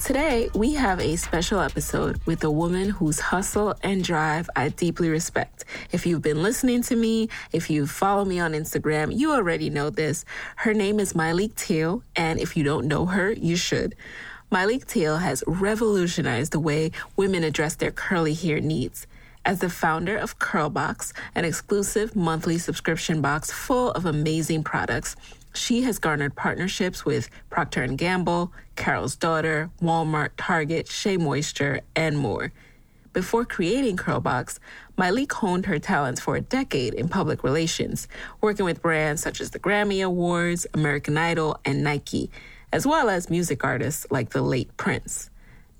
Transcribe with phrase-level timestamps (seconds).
[0.00, 5.10] Today, we have a special episode with a woman whose hustle and drive I deeply
[5.10, 5.66] respect.
[5.92, 9.90] If you've been listening to me, if you follow me on Instagram, you already know
[9.90, 10.24] this.
[10.56, 13.94] Her name is Myleik Teele, and if you don't know her, you should.
[14.50, 19.06] Myleik Teele has revolutionized the way women address their curly hair needs.
[19.44, 25.14] As the founder of Curlbox, an exclusive monthly subscription box full of amazing products,
[25.52, 32.18] she has garnered partnerships with Procter & Gamble, Carol's Daughter, Walmart, Target, Shea Moisture, and
[32.18, 32.52] more.
[33.12, 34.60] Before creating Curlbox,
[34.96, 38.06] Myleik honed her talents for a decade in public relations,
[38.40, 42.30] working with brands such as the Grammy Awards, American Idol, and Nike,
[42.72, 45.28] as well as music artists like the late Prince.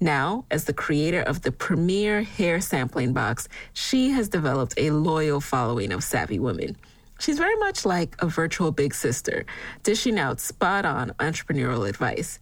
[0.01, 5.41] Now, as the creator of the premier hair sampling box, she has developed a loyal
[5.41, 6.77] following of savvy women.
[7.21, 9.45] She's very much like a virtual big sister,
[9.83, 12.39] dishing out spot on entrepreneurial advice.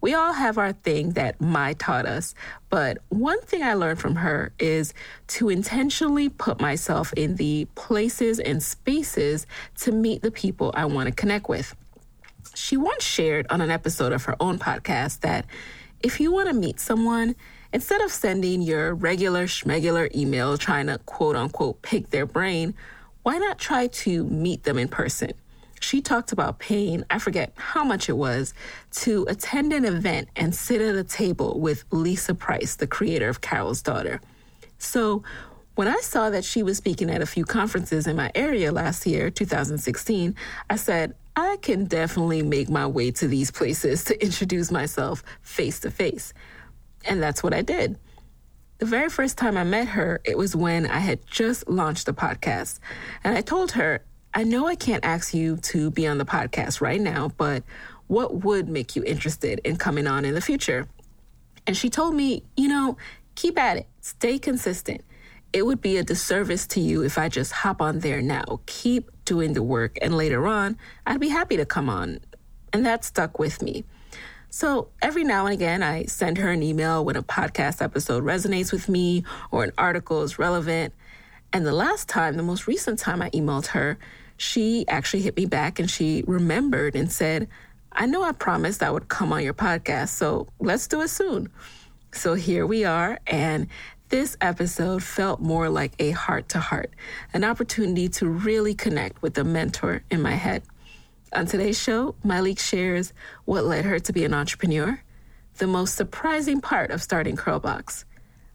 [0.00, 2.34] We all have our thing that My taught us,
[2.70, 4.94] but one thing I learned from her is
[5.28, 9.46] to intentionally put myself in the places and spaces
[9.80, 11.76] to meet the people I want to connect with.
[12.54, 15.44] She once shared on an episode of her own podcast that
[16.00, 17.36] if you want to meet someone,
[17.70, 22.74] instead of sending your regular schmegular email trying to quote unquote pick their brain,
[23.22, 25.32] why not try to meet them in person?
[25.80, 28.54] She talked about paying, I forget how much it was,
[28.92, 33.40] to attend an event and sit at a table with Lisa Price, the creator of
[33.40, 34.20] Carol's Daughter.
[34.78, 35.24] So
[35.74, 39.06] when I saw that she was speaking at a few conferences in my area last
[39.06, 40.36] year, 2016,
[40.68, 45.80] I said, I can definitely make my way to these places to introduce myself face
[45.80, 46.34] to face.
[47.06, 47.98] And that's what I did.
[48.82, 52.12] The very first time I met her, it was when I had just launched the
[52.12, 52.80] podcast.
[53.22, 54.02] And I told her,
[54.34, 57.62] I know I can't ask you to be on the podcast right now, but
[58.08, 60.88] what would make you interested in coming on in the future?
[61.64, 62.96] And she told me, you know,
[63.36, 65.02] keep at it, stay consistent.
[65.52, 68.62] It would be a disservice to you if I just hop on there now.
[68.66, 70.76] Keep doing the work, and later on,
[71.06, 72.18] I'd be happy to come on.
[72.72, 73.84] And that stuck with me.
[74.54, 78.70] So every now and again, I send her an email when a podcast episode resonates
[78.70, 80.92] with me or an article is relevant.
[81.54, 83.98] And the last time, the most recent time I emailed her,
[84.36, 87.48] she actually hit me back and she remembered and said,
[87.92, 91.48] I know I promised I would come on your podcast, so let's do it soon.
[92.12, 93.68] So here we are, and
[94.10, 96.90] this episode felt more like a heart to heart,
[97.32, 100.62] an opportunity to really connect with the mentor in my head.
[101.34, 103.14] On today's show, Myleik shares
[103.46, 105.02] what led her to be an entrepreneur,
[105.56, 108.04] the most surprising part of starting Curlbox,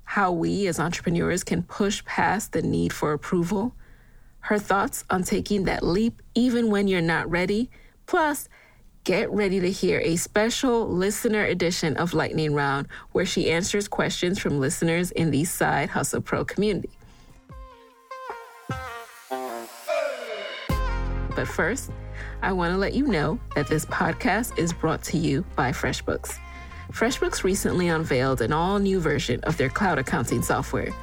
[0.04, 3.74] how we as entrepreneurs can push past the need for approval,
[4.42, 7.72] her thoughts on taking that leap even when you're not ready,
[8.06, 8.48] plus,
[9.04, 14.38] get ready to hear a special listener edition of Lightning Round where she answers questions
[14.38, 16.92] from listeners in the Side Hustle Pro community.
[21.36, 21.92] But first,
[22.42, 26.38] I want to let you know that this podcast is brought to you by FreshBooks.
[26.92, 30.94] FreshBooks recently unveiled an all new version of their cloud accounting software.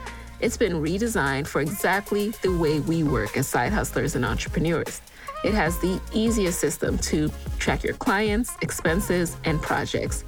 [0.40, 5.00] It's been redesigned for exactly the way we work as side hustlers and entrepreneurs.
[5.44, 10.24] It has the easiest system to track your clients, expenses, and projects.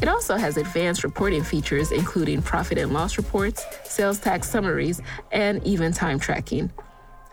[0.00, 5.00] It also has advanced reporting features, including profit and loss reports, sales tax summaries,
[5.32, 6.70] and even time tracking.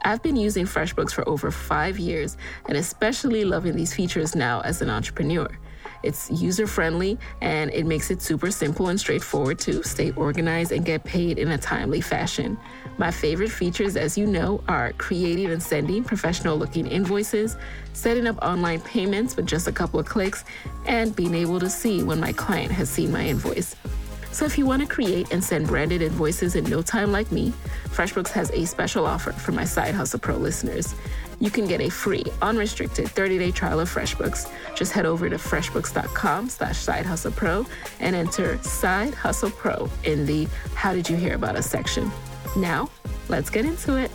[0.05, 2.35] I've been using FreshBooks for over five years
[2.67, 5.47] and especially loving these features now as an entrepreneur.
[6.03, 10.85] It's user friendly and it makes it super simple and straightforward to stay organized and
[10.85, 12.57] get paid in a timely fashion.
[12.97, 17.55] My favorite features, as you know, are creating and sending professional looking invoices,
[17.93, 20.43] setting up online payments with just a couple of clicks,
[20.85, 23.75] and being able to see when my client has seen my invoice.
[24.33, 27.53] So if you want to create and send branded invoices in no time like me,
[27.85, 30.95] FreshBooks has a special offer for my Side Hustle Pro listeners.
[31.39, 34.51] You can get a free, unrestricted 30-day trial of FreshBooks.
[34.75, 37.63] Just head over to freshbooks.com slash Side Hustle Pro
[37.99, 42.11] and enter Side Hustle Pro in the How Did You Hear About Us section.
[42.57, 42.89] Now,
[43.29, 44.09] let's get into it.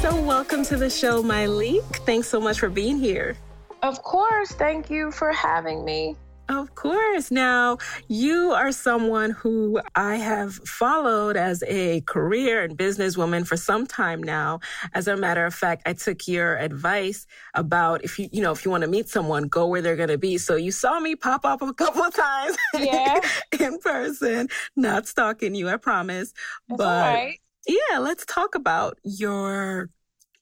[0.00, 2.04] So welcome to the show, Myleik.
[2.04, 3.36] Thanks so much for being here.
[3.84, 4.50] Of course.
[4.50, 6.16] Thank you for having me.
[6.48, 7.30] Of course.
[7.30, 7.76] Now,
[8.08, 14.22] you are someone who I have followed as a career and businesswoman for some time
[14.22, 14.60] now.
[14.94, 18.64] As a matter of fact, I took your advice about if you, you know, if
[18.64, 20.38] you want to meet someone, go where they're going to be.
[20.38, 23.20] So you saw me pop up a couple of times yeah.
[23.60, 26.32] in person, not stalking you, I promise.
[26.68, 27.28] That's but
[27.66, 29.90] yeah, let's talk about your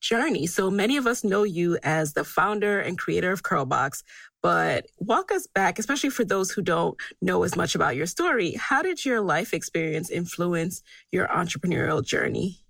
[0.00, 0.46] journey.
[0.46, 4.02] So many of us know you as the founder and creator of Curlbox,
[4.46, 8.52] but walk us back, especially for those who don't know as much about your story.
[8.52, 12.60] How did your life experience influence your entrepreneurial journey?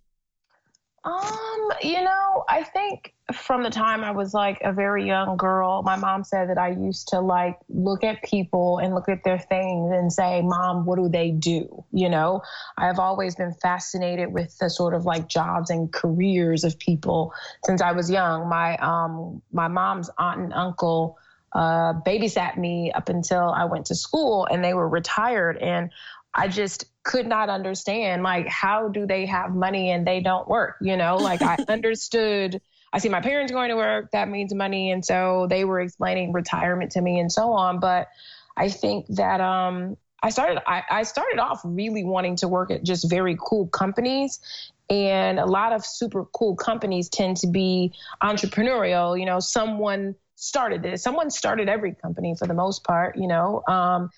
[1.05, 5.83] Um, you know, I think from the time I was like a very young girl,
[5.83, 9.39] my mom said that I used to like look at people and look at their
[9.39, 11.85] things and say, Mom, what do they do?
[11.93, 12.41] You know,
[12.79, 17.35] I have always been fascinated with the sort of like jobs and careers of people
[17.67, 18.49] since I was young.
[18.49, 21.19] My um my mom's aunt and uncle
[21.53, 25.59] uh, babysat me up until I went to school and they were retired.
[25.59, 25.91] And
[26.35, 30.77] I just could not understand, like, how do they have money and they don't work?
[30.81, 32.61] You know, like I understood.
[32.93, 34.91] I see my parents going to work, that means money.
[34.91, 37.81] And so they were explaining retirement to me and so on.
[37.81, 38.09] But
[38.57, 42.83] I think that um, I started I, I started off really wanting to work at
[42.83, 44.41] just very cool companies
[44.89, 47.93] and a lot of super cool companies tend to be
[48.23, 51.03] entrepreneurial you know someone started this.
[51.03, 53.63] Someone started every company for the most part, you know.
[53.67, 54.11] Um,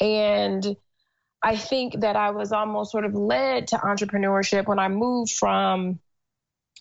[0.00, 0.76] and
[1.42, 6.00] I think that I was almost sort of led to entrepreneurship when I moved from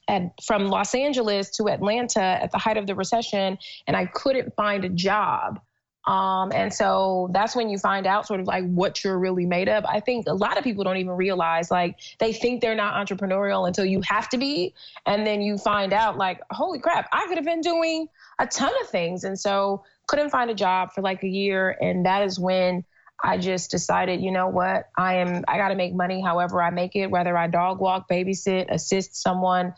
[0.08, 3.58] at, from Los Angeles to Atlanta at the height of the recession,
[3.88, 5.60] and I couldn't find a job.
[6.06, 9.70] Um, and so that's when you find out sort of like what you're really made
[9.70, 9.86] of.
[9.86, 13.68] I think a lot of people don't even realize like they think they're not entrepreneurial
[13.68, 14.74] until you have to be.
[15.06, 18.08] And then you find out like, holy crap, I could have been doing
[18.38, 19.24] a ton of things.
[19.24, 21.78] And so couldn't find a job for like a year.
[21.80, 22.84] And that is when
[23.24, 26.72] I just decided, you know what, I am, I got to make money however I
[26.72, 29.74] make it, whether I dog walk, babysit, assist someone.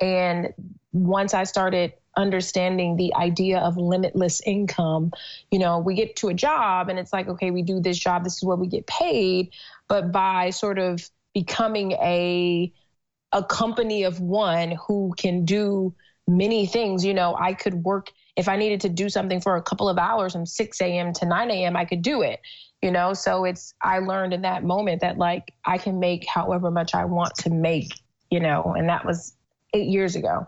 [0.00, 0.52] And
[0.92, 5.12] once I started understanding the idea of limitless income.
[5.50, 8.24] You know, we get to a job and it's like, okay, we do this job,
[8.24, 9.50] this is what we get paid.
[9.86, 12.72] But by sort of becoming a
[13.32, 15.94] a company of one who can do
[16.26, 19.62] many things, you know, I could work if I needed to do something for a
[19.62, 21.12] couple of hours from 6 a.m.
[21.14, 22.40] to 9 a.m., I could do it.
[22.80, 26.70] You know, so it's I learned in that moment that like I can make however
[26.70, 27.92] much I want to make,
[28.30, 29.34] you know, and that was
[29.74, 30.46] eight years ago.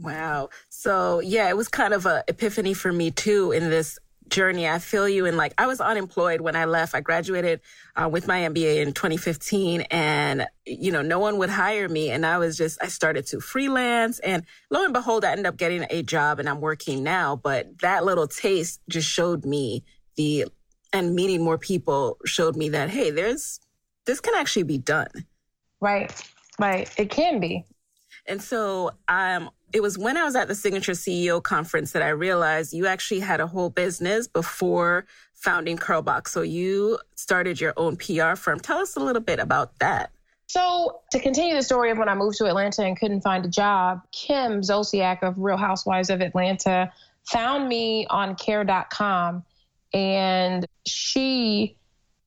[0.00, 0.50] Wow.
[0.68, 3.98] So yeah, it was kind of a epiphany for me too in this
[4.28, 4.68] journey.
[4.68, 5.26] I feel you.
[5.26, 6.94] And like, I was unemployed when I left.
[6.94, 7.60] I graduated
[7.96, 12.10] uh, with my MBA in 2015 and, you know, no one would hire me.
[12.10, 15.56] And I was just, I started to freelance and lo and behold, I ended up
[15.56, 17.36] getting a job and I'm working now.
[17.36, 19.84] But that little taste just showed me
[20.16, 20.46] the,
[20.92, 23.60] and meeting more people showed me that, hey, there's,
[24.06, 25.08] this can actually be done.
[25.80, 26.12] Right.
[26.58, 26.90] Right.
[26.98, 27.64] It can be.
[28.26, 32.08] And so um, it was when I was at the Signature CEO conference that I
[32.08, 36.28] realized you actually had a whole business before founding Curlbox.
[36.28, 38.60] So you started your own PR firm.
[38.60, 40.10] Tell us a little bit about that.
[40.46, 43.48] So, to continue the story of when I moved to Atlanta and couldn't find a
[43.48, 46.90] job, Kim Zolciak of Real Housewives of Atlanta
[47.30, 49.44] found me on care.com
[49.92, 51.76] and she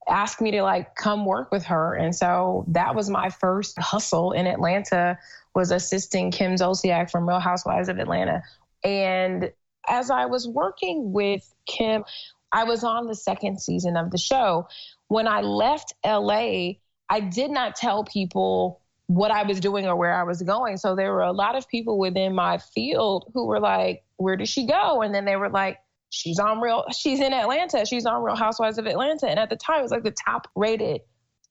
[0.08, 1.96] asked me to like come work with her.
[1.96, 5.18] And so that was my first hustle in Atlanta
[5.56, 8.44] was assisting Kim Zolciak from Real Housewives of Atlanta.
[8.84, 9.52] And
[9.88, 12.04] as I was working with Kim,
[12.52, 14.68] I was on the second season of the show.
[15.08, 16.74] When I left LA,
[17.10, 20.78] I did not tell people what I was doing or where I was going.
[20.78, 24.48] So there were a lot of people within my field who were like, Where did
[24.48, 25.02] she go?
[25.02, 25.80] And then they were like,
[26.10, 27.86] She's on real, she's in Atlanta.
[27.86, 29.30] She's on Real Housewives of Atlanta.
[29.30, 31.02] And at the time, it was like the top rated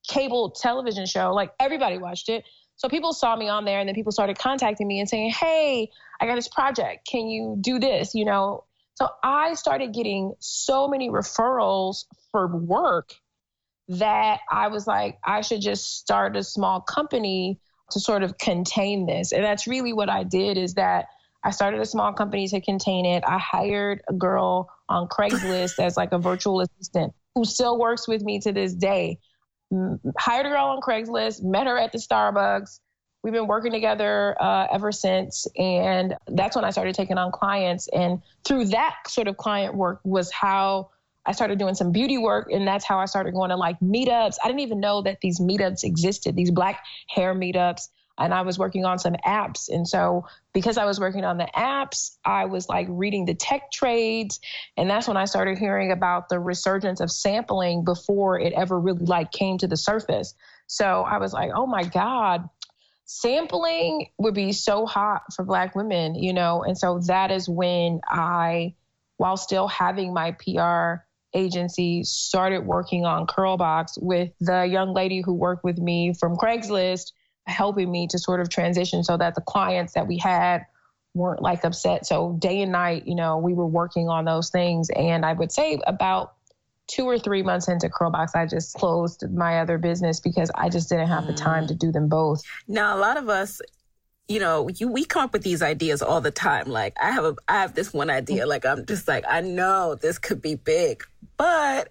[0.07, 1.33] cable television show.
[1.33, 2.45] Like everybody watched it.
[2.81, 5.91] So people saw me on there and then people started contacting me and saying, Hey,
[6.19, 7.07] I got this project.
[7.07, 8.15] Can you do this?
[8.15, 13.13] You know, so I started getting so many referrals for work
[13.89, 17.61] that I was like, I should just start a small company
[17.91, 19.33] to sort of contain this.
[19.33, 21.09] And that's really what I did is that
[21.45, 23.25] I started a small company to contain it.
[23.27, 28.23] I hired a girl on Craigslist as like a virtual assistant who still works with
[28.23, 29.19] me to this day
[30.19, 32.81] hired a girl on Craigslist, met her at the Starbucks.
[33.23, 35.47] We've been working together uh, ever since.
[35.59, 37.89] And that's when I started taking on clients.
[37.89, 40.91] And through that sort of client work was how
[41.27, 42.49] I started doing some beauty work.
[42.51, 44.37] And that's how I started going to like meetups.
[44.43, 47.89] I didn't even know that these meetups existed, these black hair meetups.
[48.21, 49.69] And I was working on some apps.
[49.71, 53.73] And so because I was working on the apps, I was like reading the tech
[53.73, 54.41] trades.
[54.77, 59.07] And that's when I started hearing about the resurgence of sampling before it ever really
[59.07, 60.35] like came to the surface.
[60.67, 62.49] So I was like, oh my God,
[63.07, 66.63] sampling would be so hot for black women, you know?
[66.63, 68.75] And so that is when I,
[69.17, 75.33] while still having my PR agency, started working on Curlbox with the young lady who
[75.33, 77.13] worked with me from Craigslist
[77.47, 80.67] helping me to sort of transition so that the clients that we had
[81.15, 82.07] weren't like upset.
[82.07, 84.91] So day and night, you know, we were working on those things.
[84.91, 86.35] And I would say about
[86.87, 90.89] two or three months into Curlbox, I just closed my other business because I just
[90.89, 91.79] didn't have the time to mm.
[91.79, 92.43] do them both.
[92.67, 93.61] Now, a lot of us,
[94.29, 96.69] you know, you, we come up with these ideas all the time.
[96.69, 98.45] Like I have a, I have this one idea.
[98.45, 98.49] Mm.
[98.49, 101.03] Like I'm just like, I know this could be big,
[101.41, 101.89] but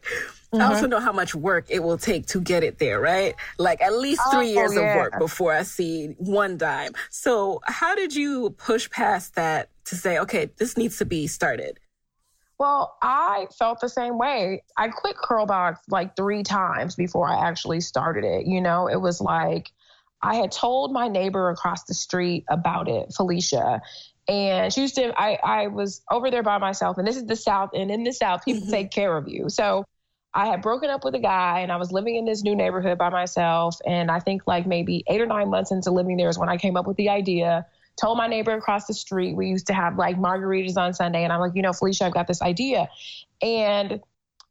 [0.52, 0.64] Mm-hmm.
[0.64, 3.36] I also know how much work it will take to get it there, right?
[3.60, 4.80] Like at least three oh, years yeah.
[4.82, 6.94] of work before I see one dime.
[7.12, 11.80] So how did you push past that to say, okay, this needs to be started?
[12.58, 14.64] Well, I felt the same way.
[14.76, 18.48] I quit Curlbox like three times before I actually started it.
[18.48, 19.72] You know, it was like
[20.24, 23.82] I had told my neighbor across the street about it, Felicia,
[24.30, 27.92] and Houston, I, I was over there by myself and this is the south and
[27.92, 28.72] in the south people mm-hmm.
[28.72, 29.84] take care of you so
[30.34, 32.98] I had broken up with a guy and I was living in this new neighborhood
[32.98, 33.78] by myself.
[33.86, 36.58] And I think like maybe eight or nine months into living there is when I
[36.58, 37.66] came up with the idea.
[38.00, 41.24] Told my neighbor across the street, we used to have like margaritas on Sunday.
[41.24, 42.90] And I'm like, you know, Felicia, I've got this idea.
[43.42, 44.00] And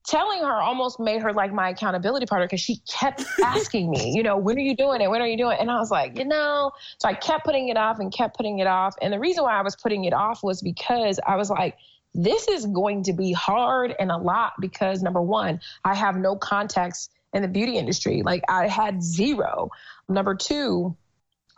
[0.08, 4.22] telling her almost made her like my accountability partner because she kept asking me, you
[4.22, 5.10] know, when are you doing it?
[5.10, 5.60] When are you doing it?
[5.60, 8.58] And I was like, you know, so I kept putting it off and kept putting
[8.58, 8.94] it off.
[9.02, 11.76] And the reason why I was putting it off was because I was like,
[12.14, 16.36] this is going to be hard and a lot because number one, I have no
[16.36, 18.22] context in the beauty industry.
[18.22, 19.70] Like I had zero.
[20.08, 20.96] Number two,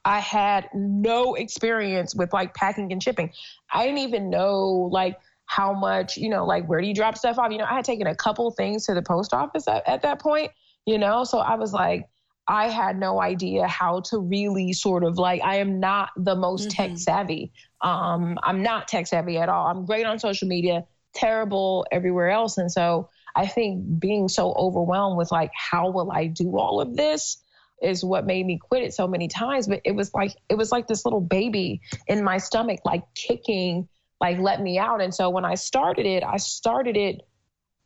[0.04, 3.32] I had no experience with like packing and shipping.
[3.72, 5.18] I didn't even know like
[5.50, 7.50] how much, you know, like where do you drop stuff off?
[7.50, 10.20] You know, I had taken a couple things to the post office at, at that
[10.20, 10.52] point,
[10.86, 12.08] you know, so I was like,
[12.46, 16.68] I had no idea how to really sort of like, I am not the most
[16.68, 16.90] mm-hmm.
[16.90, 17.50] tech savvy.
[17.80, 19.66] Um, I'm not tech savvy at all.
[19.66, 22.56] I'm great on social media, terrible everywhere else.
[22.56, 26.96] And so I think being so overwhelmed with like, how will I do all of
[26.96, 27.38] this?
[27.82, 30.70] is what made me quit it so many times but it was like it was
[30.70, 33.88] like this little baby in my stomach like kicking
[34.20, 37.22] like let me out and so when i started it i started it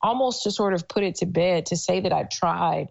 [0.03, 2.89] almost to sort of put it to bed to say that i tried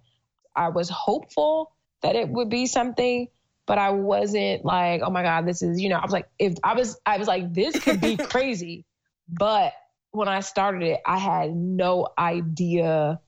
[0.56, 1.72] I was hopeful
[2.02, 3.28] that it would be something,
[3.66, 6.56] but I wasn't like, oh my God, this is, you know, I was like, if
[6.64, 8.86] I was, I was like, this could be crazy.
[9.28, 9.74] But
[10.12, 13.20] when I started it, I had no idea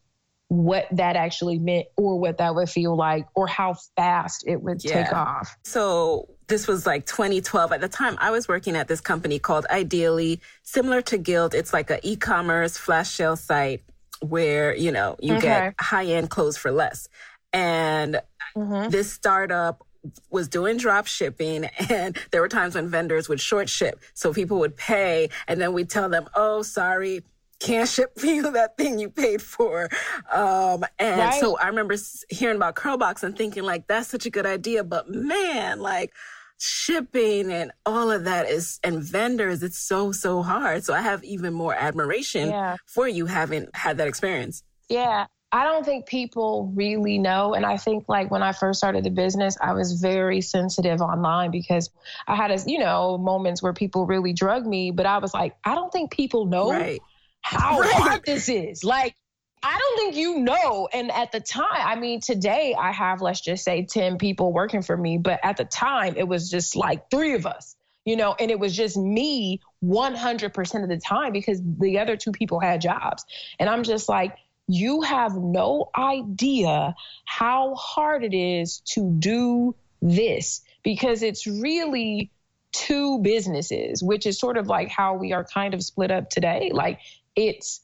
[0.50, 4.84] what that actually meant or what that would feel like or how fast it would
[4.84, 5.06] yeah.
[5.06, 5.58] take off.
[5.64, 7.72] So this was like 2012.
[7.72, 11.54] At the time, I was working at this company called Ideeli, similar to Gilt.
[11.54, 13.84] It's like an e-commerce flash sale site
[14.22, 15.42] where, you know, you okay.
[15.42, 17.10] get high end clothes for less.
[17.54, 18.22] And
[18.56, 18.90] mm-hmm.
[18.90, 19.86] this startup
[20.30, 24.02] was doing drop shipping and there were times when vendors would short ship.
[24.14, 27.24] So people would pay and then we'd tell them, oh, sorry,
[27.60, 29.90] can't ship you that thing you paid for.
[30.32, 31.40] Um, and right.
[31.40, 31.96] so I remember
[32.30, 34.84] hearing about Curlbox and thinking like, that's such a good idea.
[34.84, 36.14] But man, like,
[36.58, 41.24] shipping and all of that is and vendors it's so so hard so i have
[41.24, 42.78] even more admiration yeah.
[42.86, 47.76] for you having had that experience yeah i don't think people really know and i
[47.76, 51.90] think like when i first started the business i was very sensitive online because
[52.26, 55.56] i had a you know moments where people really drug me but i was like
[55.66, 57.02] i don't think people know right.
[57.42, 57.94] how right.
[57.94, 59.14] hard this is like
[59.64, 60.88] I don't think you know.
[60.94, 64.82] And at the time, I mean, today I have, let's just say, 10 people working
[64.82, 65.18] for me.
[65.18, 68.60] But at the time, it was just like three of us, you know, and it
[68.60, 73.26] was just me 100% of the time because the other two people had jobs.
[73.60, 76.96] And I'm just like, you have no idea
[77.26, 82.32] how hard it is to do this because it's really
[82.72, 86.72] two businesses, which is sort of like how we are kind of split up today.
[86.74, 87.00] Like
[87.36, 87.82] it's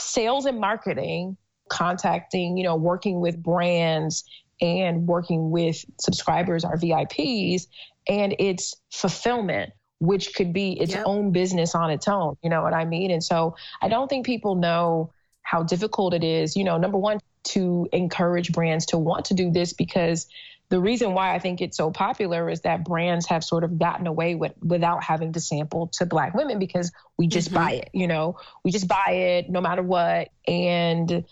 [0.00, 1.36] sales and marketing,
[1.68, 4.24] contacting, you know, working with brands
[4.60, 7.66] and working with subscribers, our VIPs,
[8.08, 11.04] and it's fulfillment, which could be its yep.
[11.06, 12.36] own business on its own.
[12.42, 13.10] You know what I mean?
[13.10, 17.20] And so I don't think people know how difficult it is, you know, number one,
[17.42, 20.26] to encourage brands to want to do this because
[20.70, 24.06] the reason why I think it's so popular is that brands have sort of gotten
[24.06, 27.56] away with without having to sample to black women because we just mm-hmm.
[27.56, 30.28] buy it, you know, we just buy it no matter what.
[30.46, 31.24] And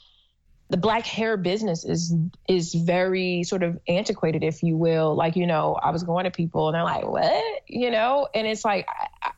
[0.71, 2.13] the black hair business is
[2.49, 5.15] is very sort of antiquated if you will.
[5.15, 7.63] Like you know i was going to people and they're like what?
[7.69, 8.29] You know?
[8.35, 8.89] And it's like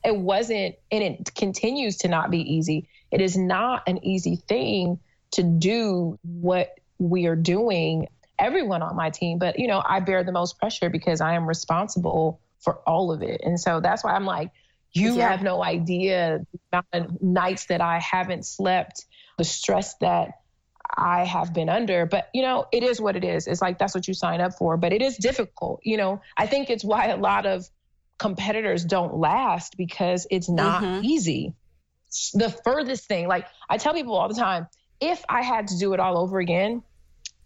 [0.03, 2.89] it wasn't and it continues to not be easy.
[3.11, 4.99] It is not an easy thing
[5.33, 8.09] to do what we are doing
[8.41, 11.47] everyone on my team but you know i bear the most pressure because i am
[11.47, 14.51] responsible for all of it and so that's why i'm like
[14.93, 15.29] you yeah.
[15.29, 16.41] have no idea
[16.73, 19.05] the nights that i haven't slept
[19.39, 20.35] the stress that
[20.97, 22.07] I have been under.
[22.07, 23.47] But, you know, it is what it is.
[23.47, 24.77] It's like that's what you sign up for.
[24.77, 25.81] But it is difficult.
[25.83, 27.65] You know, I think it's why a lot of
[28.19, 31.05] competitors don't last because it's not mm-hmm.
[31.05, 31.55] easy.
[32.35, 34.67] The furthest thing, like I tell people all the time,
[35.01, 36.83] if I had to do it all over again,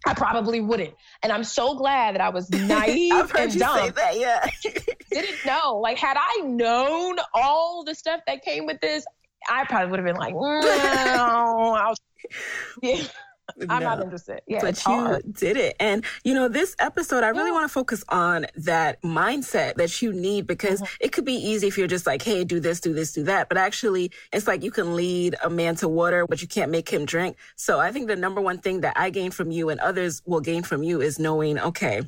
[0.05, 0.93] I probably wouldn't.
[1.23, 3.79] And I'm so glad that I was naive I've heard and you dumb.
[3.79, 4.47] Say that, yeah.
[5.11, 5.79] didn't know.
[5.79, 9.05] Like, had I known all the stuff that came with this,
[9.49, 10.61] I probably would have been like, mm,
[11.15, 11.93] no,
[12.81, 13.03] yeah.
[13.61, 13.79] I'm no.
[13.79, 14.41] not interested.
[14.47, 15.33] Yeah, but you hard.
[15.33, 15.75] did it.
[15.79, 17.53] And, you know, this episode, I really yeah.
[17.53, 20.95] want to focus on that mindset that you need because mm-hmm.
[20.99, 23.47] it could be easy if you're just like, hey, do this, do this, do that.
[23.49, 26.89] But actually, it's like you can lead a man to water, but you can't make
[26.89, 27.37] him drink.
[27.55, 30.41] So I think the number one thing that I gain from you and others will
[30.41, 32.01] gain from you is knowing, okay,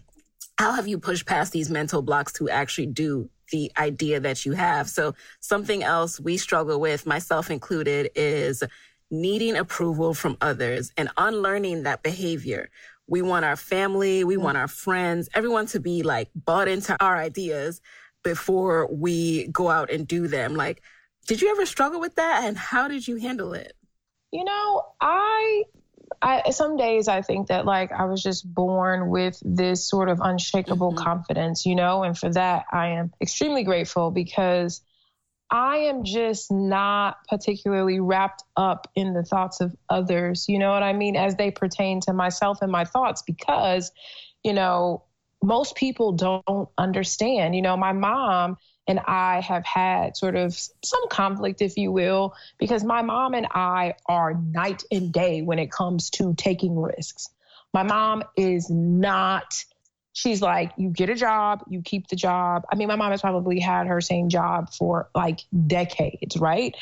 [0.57, 4.53] how have you pushed past these mental blocks to actually do the idea that you
[4.53, 4.89] have?
[4.89, 8.63] So something else we struggle with, myself included, is
[9.09, 12.69] needing approval from others and unlearning that behavior.
[13.07, 17.15] We want our family, we want our friends, everyone to be like bought into our
[17.15, 17.81] ideas
[18.23, 20.55] before we go out and do them.
[20.55, 20.81] Like,
[21.27, 23.73] did you ever struggle with that and how did you handle it?
[24.31, 25.63] You know, I
[26.21, 30.19] I some days I think that like I was just born with this sort of
[30.21, 31.03] unshakable mm-hmm.
[31.03, 34.81] confidence, you know, and for that I am extremely grateful because
[35.49, 40.83] I am just not particularly wrapped up in the thoughts of others, you know what
[40.83, 43.91] I mean, as they pertain to myself and my thoughts, because,
[44.43, 45.03] you know,
[45.41, 47.55] most people don't understand.
[47.55, 52.33] You know, my mom and I have had sort of some conflict, if you will,
[52.57, 57.29] because my mom and I are night and day when it comes to taking risks.
[57.73, 59.63] My mom is not
[60.17, 62.63] she's like, you get a job, you keep the job.
[62.71, 66.75] I mean, my mom has probably had her same job for like decades, right?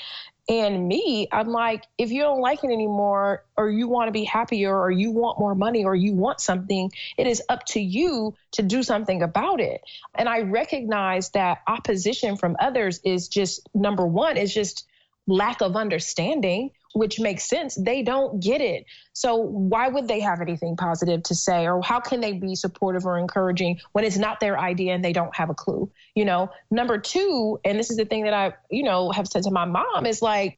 [0.47, 4.23] And me, I'm like, if you don't like it anymore, or you want to be
[4.23, 8.36] happier, or you want more money, or you want something, it is up to you
[8.51, 9.81] to do something about it.
[10.13, 14.88] And I recognize that opposition from others is just number one, is just
[15.27, 17.75] lack of understanding which makes sense.
[17.75, 18.86] They don't get it.
[19.12, 23.05] So why would they have anything positive to say or how can they be supportive
[23.05, 25.91] or encouraging when it's not their idea and they don't have a clue?
[26.15, 29.43] You know, number 2, and this is the thing that I, you know, have said
[29.43, 30.58] to my mom is like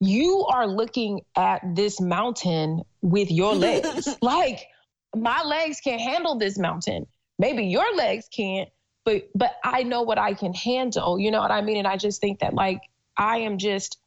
[0.00, 4.08] you are looking at this mountain with your legs.
[4.22, 4.66] like
[5.14, 7.06] my legs can't handle this mountain.
[7.38, 8.68] Maybe your legs can't,
[9.04, 11.20] but but I know what I can handle.
[11.20, 11.76] You know what I mean?
[11.76, 12.80] And I just think that like
[13.16, 13.99] I am just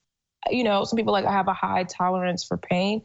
[0.49, 3.03] you know, some people like I have a high tolerance for pain.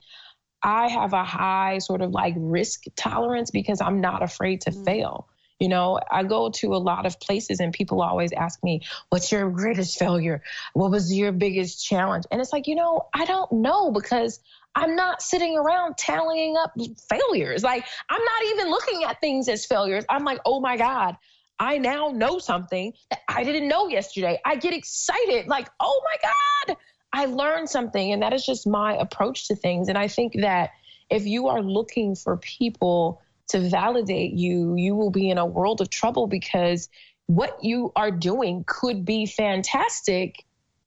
[0.62, 4.84] I have a high sort of like risk tolerance because I'm not afraid to mm-hmm.
[4.84, 5.28] fail.
[5.60, 9.32] You know, I go to a lot of places and people always ask me, What's
[9.32, 10.42] your greatest failure?
[10.72, 12.24] What was your biggest challenge?
[12.30, 14.38] And it's like, you know, I don't know because
[14.74, 16.72] I'm not sitting around tallying up
[17.08, 17.64] failures.
[17.64, 20.04] Like, I'm not even looking at things as failures.
[20.08, 21.16] I'm like, Oh my God,
[21.58, 24.38] I now know something that I didn't know yesterday.
[24.44, 26.30] I get excited, like, Oh my
[26.68, 26.76] God,
[27.12, 28.12] I learned something.
[28.12, 29.88] And that is just my approach to things.
[29.88, 30.70] And I think that
[31.10, 35.80] if you are looking for people to validate you, you will be in a world
[35.80, 36.88] of trouble because
[37.26, 40.44] what you are doing could be fantastic,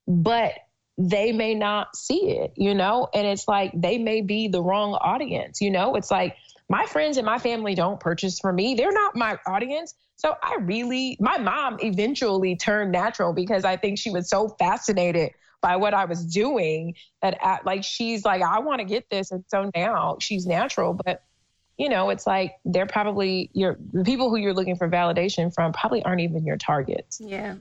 [0.08, 0.54] but
[0.98, 3.08] they may not see it, you know?
[3.14, 5.96] And it's like they may be the wrong audience, you know?
[5.96, 6.36] It's like
[6.70, 8.76] my friends and my family don't purchase for me.
[8.76, 9.96] They're not my audience.
[10.16, 15.32] So I really, my mom eventually turned natural because I think she was so fascinated
[15.62, 19.32] by what I was doing that at, like she's like I want to get this
[19.32, 21.24] and so now she's natural but
[21.78, 25.74] you know it's like they're probably your the people who you're looking for validation from
[25.74, 27.20] probably aren't even your targets.
[27.20, 27.56] Yeah.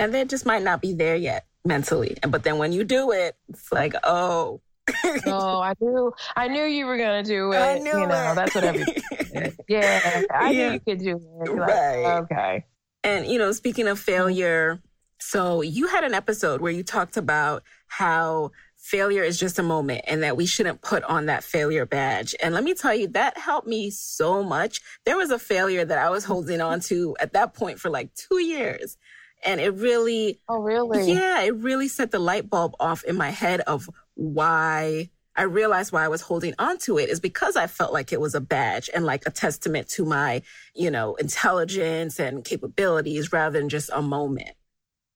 [0.00, 2.16] And they just might not be there yet mentally.
[2.22, 4.60] And But then when you do it, it's like, oh,
[5.26, 7.58] oh, I knew, I knew you were gonna do it.
[7.58, 8.34] I knew you know, it.
[8.34, 9.02] that's what everything.
[9.68, 10.68] yeah, I yeah.
[10.68, 11.50] knew you could do it.
[11.50, 12.02] right.
[12.02, 12.64] Like, okay.
[13.04, 14.80] And you know, speaking of failure,
[15.18, 20.02] so you had an episode where you talked about how failure is just a moment
[20.06, 22.34] and that we shouldn't put on that failure badge.
[22.42, 24.80] And let me tell you, that helped me so much.
[25.04, 28.14] There was a failure that I was holding on to at that point for like
[28.14, 28.96] two years.
[29.44, 31.12] And it really, oh, really?
[31.12, 35.92] Yeah, it really set the light bulb off in my head of why I realized
[35.92, 38.40] why I was holding on to it is because I felt like it was a
[38.40, 40.42] badge and like a testament to my,
[40.74, 44.50] you know, intelligence and capabilities rather than just a moment.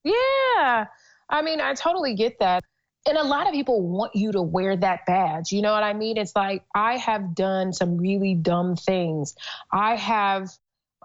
[0.05, 0.87] Yeah.
[1.29, 2.65] I mean, I totally get that.
[3.09, 5.51] And a lot of people want you to wear that badge.
[5.51, 6.17] You know what I mean?
[6.17, 9.35] It's like, I have done some really dumb things.
[9.73, 10.51] I have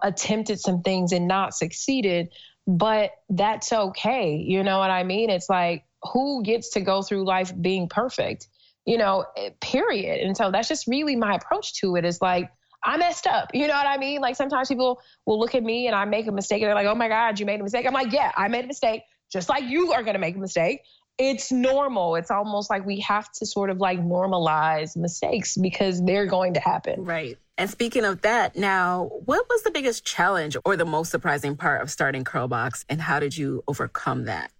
[0.02, 2.28] attempted some things and not succeeded,
[2.68, 4.36] but that's okay.
[4.36, 5.28] You know what I mean?
[5.28, 8.46] It's like, who gets to go through life being perfect?
[8.86, 10.20] You know, eh, period.
[10.20, 12.52] And so that's just really my approach to it is like,
[12.84, 13.50] I messed up.
[13.54, 14.20] You know what I mean?
[14.20, 16.86] Like sometimes people will look at me and I make a mistake and they're like,
[16.86, 17.86] oh my God, you made a mistake.
[17.86, 20.38] I'm like, yeah, I made a mistake, just like you are going to make a
[20.38, 20.82] mistake
[21.18, 22.14] it's normal.
[22.14, 26.60] It's almost like we have to sort of like normalize mistakes because they're going to
[26.60, 27.04] happen.
[27.04, 27.36] Right.
[27.58, 31.82] And speaking of that, now, what was the biggest challenge or the most surprising part
[31.82, 34.52] of starting Curlbox and how did you overcome that?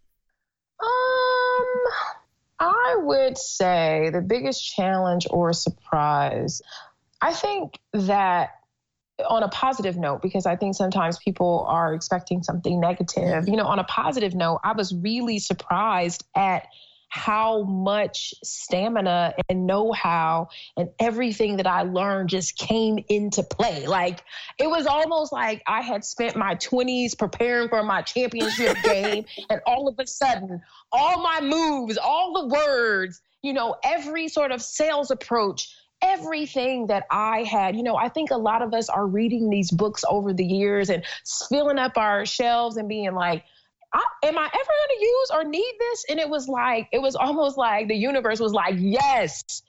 [0.82, 1.66] Um,
[2.58, 6.60] I would say the biggest challenge or surprise,
[7.20, 8.50] I think that
[9.28, 13.48] on a positive note because I think sometimes people are expecting something negative.
[13.48, 16.68] You know, on a positive note, I was really surprised at
[17.10, 23.86] how much stamina and know-how and everything that I learned just came into play.
[23.86, 24.22] Like
[24.58, 29.60] it was almost like I had spent my 20s preparing for my championship game and
[29.66, 30.60] all of a sudden
[30.92, 37.04] all my moves, all the words, you know, every sort of sales approach everything that
[37.10, 37.76] I had.
[37.76, 40.90] You know, I think a lot of us are reading these books over the years
[40.90, 41.04] and
[41.48, 43.44] filling up our shelves and being like,
[43.92, 46.04] I, am I ever going to use or need this?
[46.10, 49.62] And it was like, it was almost like the universe was like, yes,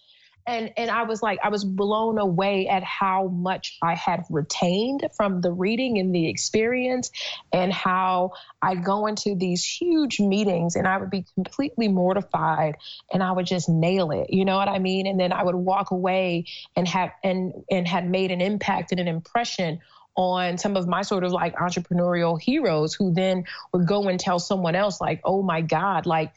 [0.50, 5.08] and and I was like I was blown away at how much I had retained
[5.16, 7.12] from the reading and the experience
[7.54, 12.78] and how I go into these huge meetings and I would be completely mortified
[13.14, 14.32] and I would just nail it.
[14.32, 15.06] You know what I mean?
[15.06, 19.00] And then I would walk away and have and and had made an impact and
[19.00, 19.80] an impression
[20.16, 24.40] on some of my sort of like entrepreneurial heroes who then would go and tell
[24.40, 26.34] someone else like oh my god like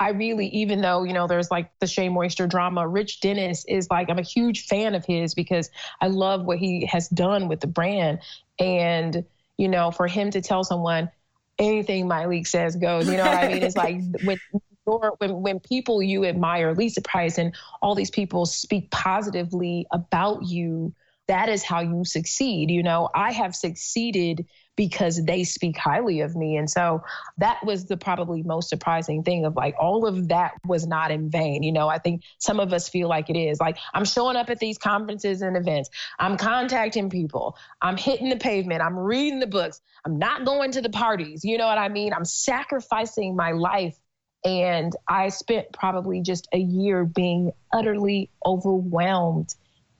[0.00, 3.88] I really, even though, you know, there's like the Shea Moisture drama, Rich Dennis is
[3.90, 7.60] like, I'm a huge fan of his because I love what he has done with
[7.60, 8.18] the brand.
[8.58, 9.24] And,
[9.56, 11.10] you know, for him to tell someone
[11.58, 13.62] anything Myleik says goes, you know what I mean?
[13.62, 14.38] It's like when,
[14.84, 20.92] when, when people you admire, Lisa Price and all these people speak positively about you,
[21.28, 22.70] that is how you succeed.
[22.70, 26.56] You know, I have succeeded because they speak highly of me.
[26.56, 27.02] And so
[27.38, 31.30] that was the probably most surprising thing of like all of that was not in
[31.30, 31.62] vain.
[31.62, 33.60] You know, I think some of us feel like it is.
[33.60, 38.36] Like I'm showing up at these conferences and events, I'm contacting people, I'm hitting the
[38.36, 41.44] pavement, I'm reading the books, I'm not going to the parties.
[41.44, 42.12] You know what I mean?
[42.12, 43.96] I'm sacrificing my life.
[44.44, 49.54] And I spent probably just a year being utterly overwhelmed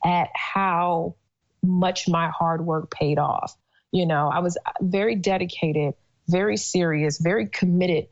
[0.04, 1.14] at how
[1.62, 3.56] much my hard work paid off.
[3.94, 5.94] You know, I was very dedicated,
[6.26, 8.09] very serious, very committed.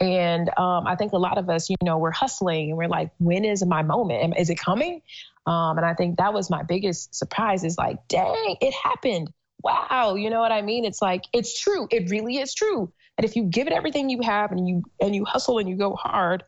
[0.00, 3.10] And um, I think a lot of us, you know, we're hustling and we're like,
[3.18, 4.34] when is my moment?
[4.38, 5.02] Is it coming?
[5.46, 9.30] Um, and I think that was my biggest surprise is like, dang, it happened.
[9.62, 10.14] Wow.
[10.14, 10.86] You know what I mean?
[10.86, 11.86] It's like, it's true.
[11.90, 12.90] It really is true.
[13.18, 15.76] And if you give it everything you have and you, and you hustle and you
[15.76, 16.44] go hard,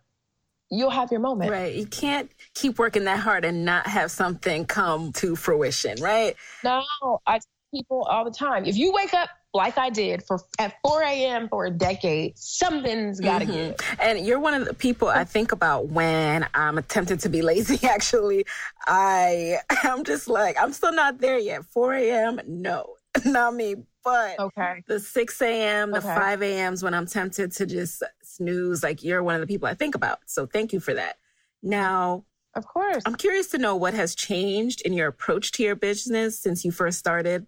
[0.71, 1.51] you'll have your moment.
[1.51, 1.75] Right.
[1.75, 6.37] You can't keep working that hard and not have something come to fruition, right?
[6.65, 6.85] No,
[7.27, 7.41] I
[7.73, 8.65] people all the time.
[8.65, 11.49] If you wake up like I did for at 4 a.m.
[11.49, 13.53] for a decade, something's got to mm-hmm.
[13.53, 13.99] give.
[14.01, 17.87] And you're one of the people I think about when I'm tempted to be lazy.
[17.89, 18.47] Actually,
[18.87, 21.65] I I'm just like I'm still not there yet.
[21.65, 22.41] 4 a.m.
[22.47, 23.77] No, not me.
[24.05, 24.83] But okay.
[24.87, 26.15] the 6 a.m., the okay.
[26.15, 29.75] 5 a.m.s when I'm tempted to just snooze, like you're one of the people I
[29.75, 30.21] think about.
[30.27, 31.17] So thank you for that.
[31.63, 33.03] Now, of course.
[33.05, 36.73] I'm curious to know what has changed in your approach to your business since you
[36.73, 37.47] first started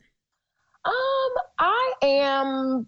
[0.85, 2.87] um, I am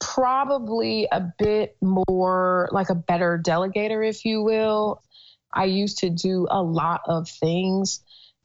[0.00, 5.02] probably a bit more like a better delegator, if you will.
[5.52, 8.00] I used to do a lot of things,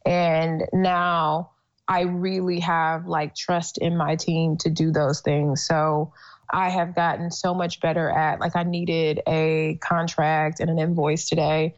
[0.06, 1.52] and now
[1.88, 5.66] I really have like trust in my team to do those things.
[5.66, 6.14] So
[6.52, 11.28] I have gotten so much better at like I needed a contract and an invoice
[11.28, 11.76] today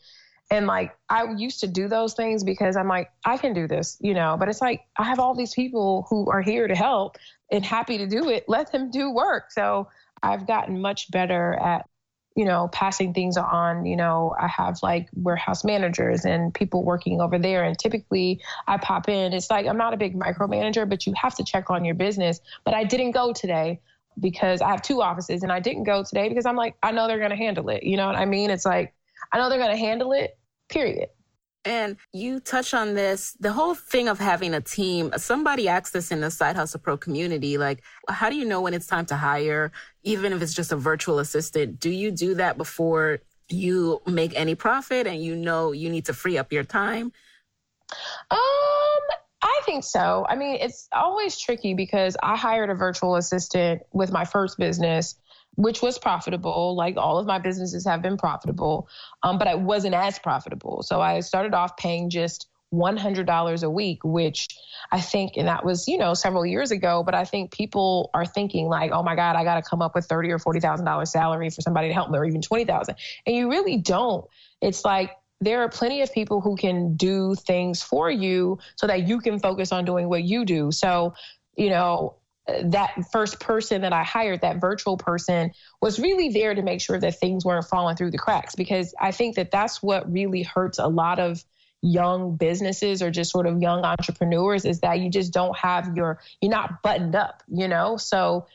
[0.51, 3.97] and like I used to do those things because I'm like, I can do this,
[4.01, 7.15] you know, but it's like I have all these people who are here to help
[7.51, 8.43] and happy to do it.
[8.49, 9.51] Let them do work.
[9.51, 9.87] So
[10.21, 11.87] I've gotten much better at,
[12.35, 13.85] you know, passing things on.
[13.85, 17.63] You know, I have like warehouse managers and people working over there.
[17.63, 19.31] And typically I pop in.
[19.31, 22.41] It's like I'm not a big micromanager, but you have to check on your business.
[22.65, 23.79] But I didn't go today
[24.19, 27.07] because I have two offices and I didn't go today because I'm like, I know
[27.07, 27.83] they're going to handle it.
[27.83, 28.49] You know what I mean?
[28.49, 28.93] It's like,
[29.31, 30.37] I know they're going to handle it
[30.71, 31.09] period.
[31.63, 35.11] And you touch on this, the whole thing of having a team.
[35.17, 38.73] Somebody asked this in the Side Hustle Pro community, like, how do you know when
[38.73, 41.79] it's time to hire, even if it's just a virtual assistant?
[41.79, 46.13] Do you do that before you make any profit and you know you need to
[46.13, 47.11] free up your time?
[48.31, 48.39] Um,
[49.43, 50.25] I think so.
[50.27, 55.15] I mean, it's always tricky because I hired a virtual assistant with my first business
[55.55, 56.75] which was profitable.
[56.75, 58.87] Like all of my businesses have been profitable,
[59.23, 60.83] um, but I wasn't as profitable.
[60.83, 64.47] So I started off paying just $100 a week, which
[64.91, 68.25] I think, and that was, you know, several years ago, but I think people are
[68.25, 71.49] thinking like, oh my God, I got to come up with 30 or $40,000 salary
[71.49, 72.95] for somebody to help me or even 20,000.
[73.25, 74.25] And you really don't.
[74.61, 75.11] It's like,
[75.41, 79.39] there are plenty of people who can do things for you so that you can
[79.39, 80.71] focus on doing what you do.
[80.71, 81.15] So,
[81.57, 82.15] you know,
[82.65, 86.99] that first person that I hired, that virtual person, was really there to make sure
[86.99, 90.79] that things weren't falling through the cracks because I think that that's what really hurts
[90.79, 91.43] a lot of
[91.81, 96.19] young businesses or just sort of young entrepreneurs is that you just don't have your
[96.39, 97.97] you're not buttoned up, you know?
[97.97, 98.45] So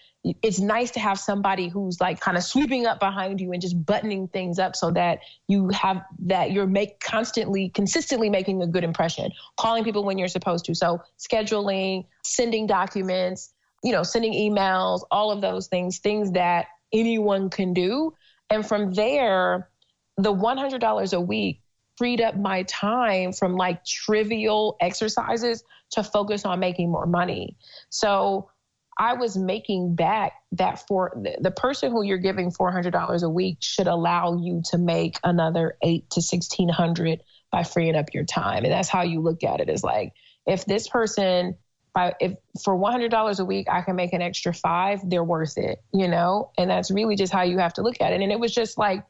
[0.43, 3.85] it's nice to have somebody who's like kind of sweeping up behind you and just
[3.85, 8.83] buttoning things up so that you have that you're make constantly consistently making a good
[8.83, 15.03] impression calling people when you're supposed to so scheduling sending documents you know, sending emails,
[15.11, 18.15] all of those things, things that anyone can do.
[18.51, 19.69] And from there,
[20.17, 21.61] the $100 a week
[21.97, 27.57] freed up my time from like trivial exercises to focus on making more money.
[27.91, 28.51] So
[28.99, 33.87] I was making back that for the person who you're giving $400 a week should
[33.87, 38.65] allow you to make another eight to 1600 by freeing up your time.
[38.65, 40.13] And that's how you look at it is like,
[40.47, 41.57] if this person
[41.97, 45.83] I, if for $100 a week I can make an extra five, they're worth it,
[45.93, 46.51] you know?
[46.59, 48.21] And that's really just how you have to look at it.
[48.21, 49.03] And it was just like,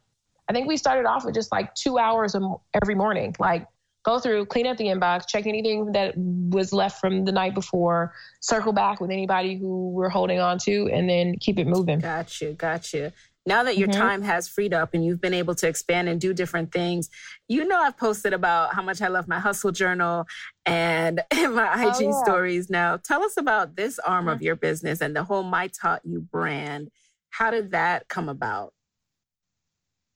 [0.48, 2.36] I think we started off with just like two hours
[2.80, 3.66] every morning, like
[4.04, 8.14] go through, clean up the inbox, check anything that was left from the night before,
[8.40, 11.98] circle back with anybody who we're holding on to, and then keep it moving.
[11.98, 13.10] Got you, got you.
[13.46, 14.00] Now that your mm-hmm.
[14.00, 17.08] time has freed up and you've been able to expand and do different things,
[17.48, 20.26] you know I've posted about how much I love my hustle journal
[20.66, 22.22] and my IG oh, yeah.
[22.24, 22.96] stories now.
[22.96, 24.34] Tell us about this arm mm-hmm.
[24.34, 26.90] of your business and the whole My Taught You brand.
[27.30, 28.72] How did that come about?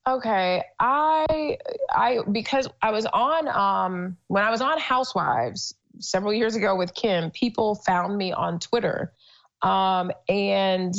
[0.09, 1.59] Okay, I
[1.93, 6.95] I because I was on um when I was on Housewives several years ago with
[6.95, 9.13] Kim, people found me on Twitter.
[9.63, 10.95] Um and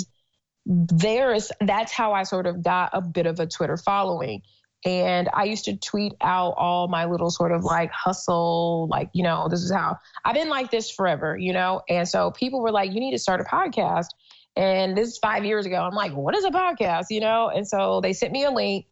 [0.66, 4.42] there's that's how I sort of got a bit of a Twitter following.
[4.84, 9.22] And I used to tweet out all my little sort of like hustle, like, you
[9.22, 11.82] know, this is how I've been like this forever, you know?
[11.88, 14.08] And so people were like, you need to start a podcast.
[14.56, 15.82] And this is five years ago.
[15.82, 17.50] I'm like, what is a podcast, you know?
[17.50, 18.88] And so they sent me a link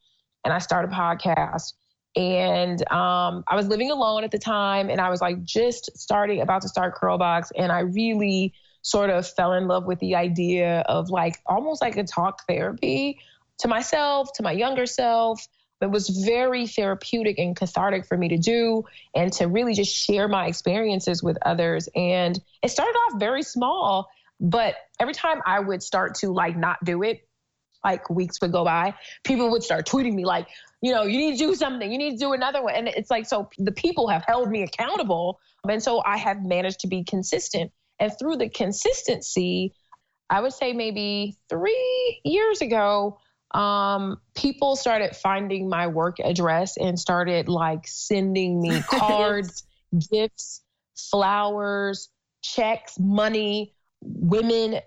[0.45, 1.73] and I started a podcast.
[2.15, 6.41] And um, I was living alone at the time and I was like just starting,
[6.41, 7.51] about to start Curlbox.
[7.55, 11.97] And I really, sort of fell in love with the idea of like almost like
[11.97, 13.19] a talk therapy
[13.59, 15.47] to myself, to my younger self.
[15.81, 18.83] It was very therapeutic and cathartic for me to do
[19.15, 21.87] and to really just share my experiences with others.
[21.95, 24.09] And it started off very small,
[24.41, 27.25] but every time I would start to like not do it,
[27.83, 30.47] like weeks would go by, people would start tweeting me like,
[30.81, 32.75] you know, you need to do something, you need to do another one.
[32.75, 35.39] And it's like, so the people have held me accountable.
[35.67, 37.71] And so I have managed to be consistent.
[37.99, 39.73] And through the consistency,
[40.29, 43.19] I would say maybe three years ago,
[43.51, 49.63] um, people started finding my work address and started like sending me cards,
[50.11, 50.61] gifts,
[50.95, 52.09] flowers,
[52.41, 54.79] checks, money, women,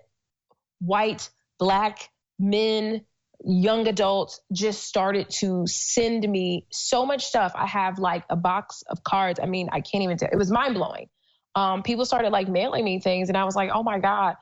[0.79, 3.01] white, black, men,
[3.45, 7.51] young adults just started to send me so much stuff.
[7.55, 9.39] I have like a box of cards.
[9.41, 10.29] I mean, I can't even tell.
[10.31, 11.09] It was mind blowing
[11.55, 14.35] um, people started like mailing me things, and I was like, oh my god.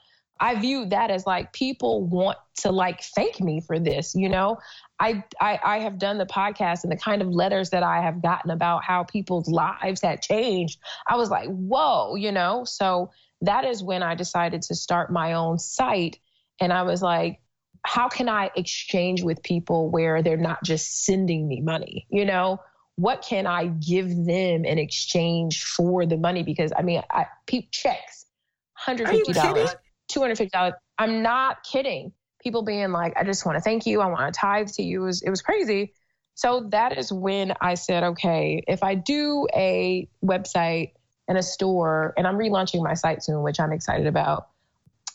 [0.44, 4.58] I viewed that as like people want to like thank me for this, you know.
[5.00, 8.24] I, I I have done the podcast and the kind of letters that I have
[8.24, 10.80] gotten about how people's lives had changed.
[11.08, 12.64] I was like, whoa, you know.
[12.66, 16.18] So that is when I decided to start my own site,
[16.60, 17.40] and I was like,
[17.84, 22.60] how can I exchange with people where they're not just sending me money, you know?
[23.02, 26.44] What can I give them in exchange for the money?
[26.44, 28.28] Because I mean, I peep checks,
[28.74, 29.76] hundred fifty dollars,
[30.08, 30.76] two hundred fifty dollars.
[31.00, 32.14] I'm not kidding.
[32.44, 34.02] People being like, I just want to thank you.
[34.02, 35.02] I want to tithe to you.
[35.02, 35.94] It was, it was crazy.
[36.36, 40.92] So that is when I said, okay, if I do a website
[41.28, 44.48] and a store, and I'm relaunching my site soon, which I'm excited about.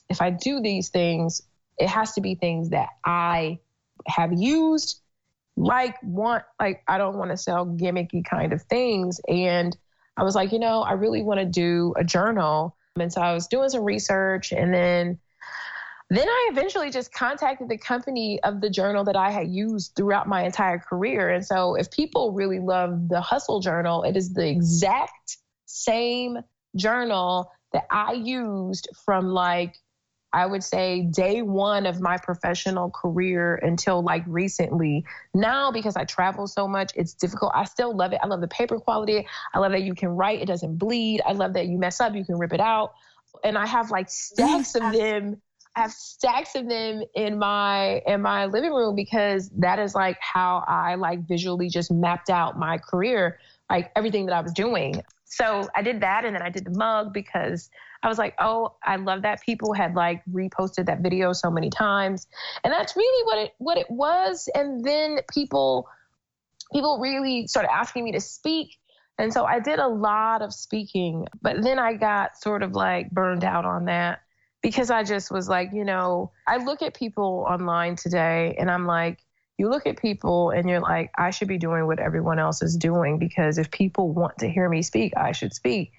[0.08, 1.42] If I do these things,
[1.78, 3.58] it has to be things that I
[4.06, 5.00] have used
[5.56, 9.76] like want like I don't want to sell gimmicky kind of things and
[10.16, 12.74] I was like, you know, I really want to do a journal.
[12.98, 15.18] And so I was doing some research and then
[16.08, 20.28] then I eventually just contacted the company of the journal that I had used throughout
[20.28, 21.30] my entire career.
[21.30, 26.38] And so if people really love the Hustle Journal, it is the exact same
[26.76, 29.74] journal that I used from like
[30.36, 35.02] I would say day one of my professional career until like recently.
[35.32, 37.52] Now, because I travel so much, it's difficult.
[37.54, 38.20] I still love it.
[38.22, 39.26] I love the paper quality.
[39.54, 41.22] I love that you can write, it doesn't bleed.
[41.26, 42.92] I love that you mess up, you can rip it out.
[43.44, 45.40] And I have like stacks of them.
[45.74, 50.18] I have stacks of them in my in my living room because that is like
[50.20, 53.38] how I like visually just mapped out my career,
[53.70, 55.02] like everything that I was doing.
[55.24, 57.70] So I did that and then I did the mug because
[58.02, 61.70] I was like, oh, I love that people had like reposted that video so many
[61.70, 62.26] times.
[62.64, 64.48] And that's really what it what it was.
[64.54, 65.88] And then people
[66.72, 68.76] people really started asking me to speak.
[69.18, 73.10] And so I did a lot of speaking, but then I got sort of like
[73.10, 74.20] burned out on that
[74.62, 78.86] because I just was like, you know, I look at people online today and I'm
[78.86, 79.18] like,
[79.58, 82.76] you look at people and you're like, I should be doing what everyone else is
[82.76, 85.92] doing because if people want to hear me speak, I should speak.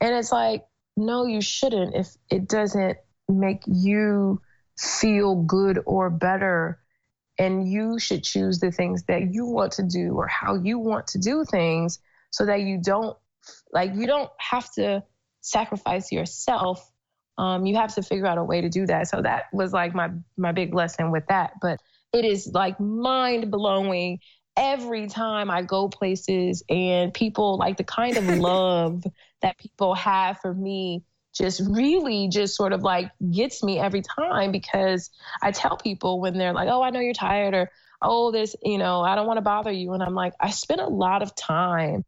[0.00, 0.64] And it's like,
[0.96, 4.40] no, you shouldn't if it doesn't make you
[4.78, 6.78] feel good or better.
[7.38, 11.08] And you should choose the things that you want to do or how you want
[11.08, 11.98] to do things
[12.30, 13.16] so that you don't,
[13.72, 15.02] like, you don't have to
[15.40, 16.88] sacrifice yourself.
[17.38, 19.08] Um, you have to figure out a way to do that.
[19.08, 21.54] So that was like my my big lesson with that.
[21.60, 21.80] But
[22.12, 24.20] it is like mind blowing
[24.56, 29.04] every time I go places and people like the kind of love
[29.40, 34.52] that people have for me just really just sort of like gets me every time
[34.52, 35.10] because
[35.40, 37.70] I tell people when they're like, oh, I know you're tired or
[38.02, 39.92] oh, this, you know, I don't want to bother you.
[39.92, 42.04] And I'm like, I spent a lot of time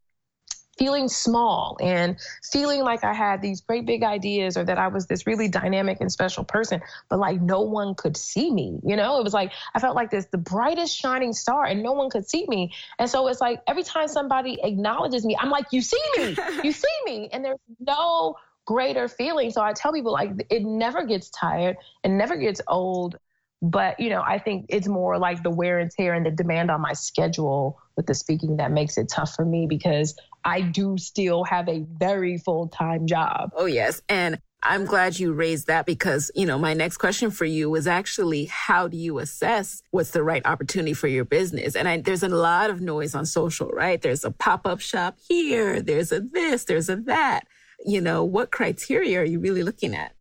[0.77, 2.17] feeling small and
[2.51, 5.99] feeling like I had these great big ideas or that I was this really dynamic
[6.01, 8.79] and special person, but like no one could see me.
[8.83, 11.93] You know, it was like I felt like this the brightest shining star and no
[11.93, 12.73] one could see me.
[12.99, 16.71] And so it's like every time somebody acknowledges me, I'm like, you see me, you
[16.71, 17.29] see me.
[17.31, 18.35] And there's no
[18.65, 19.51] greater feeling.
[19.51, 23.17] So I tell people like it never gets tired, it never gets old.
[23.61, 26.69] But, you know, I think it's more like the wear and tear and the demand
[26.69, 30.97] on my schedule with the speaking that makes it tough for me because I do
[30.97, 33.49] still have a very full time job.
[33.55, 34.01] Oh, yes.
[34.07, 37.87] And I'm glad you raised that because, you know, my next question for you was
[37.87, 41.75] actually how do you assess what's the right opportunity for your business?
[41.75, 44.01] And I, there's a lot of noise on social, right?
[44.01, 47.41] There's a pop up shop here, there's a this, there's a that.
[47.85, 50.13] You know, what criteria are you really looking at?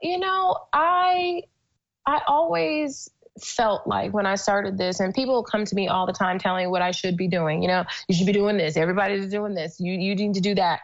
[0.00, 1.42] You know, I
[2.06, 3.10] I always
[3.42, 6.64] felt like when I started this, and people come to me all the time telling
[6.64, 7.62] me what I should be doing.
[7.62, 8.76] You know, you should be doing this.
[8.76, 9.76] Everybody's doing this.
[9.80, 10.80] You you need to do that.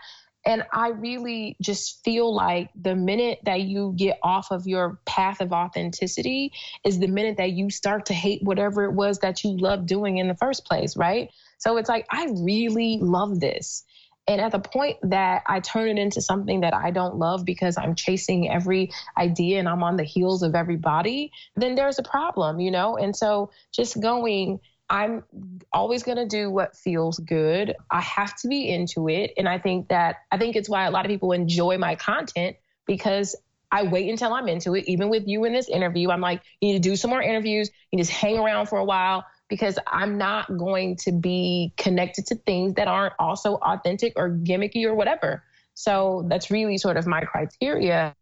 [0.46, 5.40] And I really just feel like the minute that you get off of your path
[5.42, 6.52] of authenticity
[6.84, 10.16] is the minute that you start to hate whatever it was that you loved doing
[10.16, 11.28] in the first place, right?
[11.58, 13.84] So it's like, I really love this.
[14.26, 17.76] And at the point that I turn it into something that I don't love because
[17.76, 22.60] I'm chasing every idea and I'm on the heels of everybody, then there's a problem,
[22.60, 22.96] you know?
[22.96, 25.24] And so just going, I'm
[25.72, 27.74] always going to do what feels good.
[27.90, 29.32] I have to be into it.
[29.36, 32.56] And I think that, I think it's why a lot of people enjoy my content
[32.86, 33.34] because
[33.72, 34.84] I wait until I'm into it.
[34.86, 37.70] Even with you in this interview, I'm like, you need to do some more interviews.
[37.92, 42.36] You just hang around for a while because I'm not going to be connected to
[42.36, 45.42] things that aren't also authentic or gimmicky or whatever.
[45.74, 48.14] So that's really sort of my criteria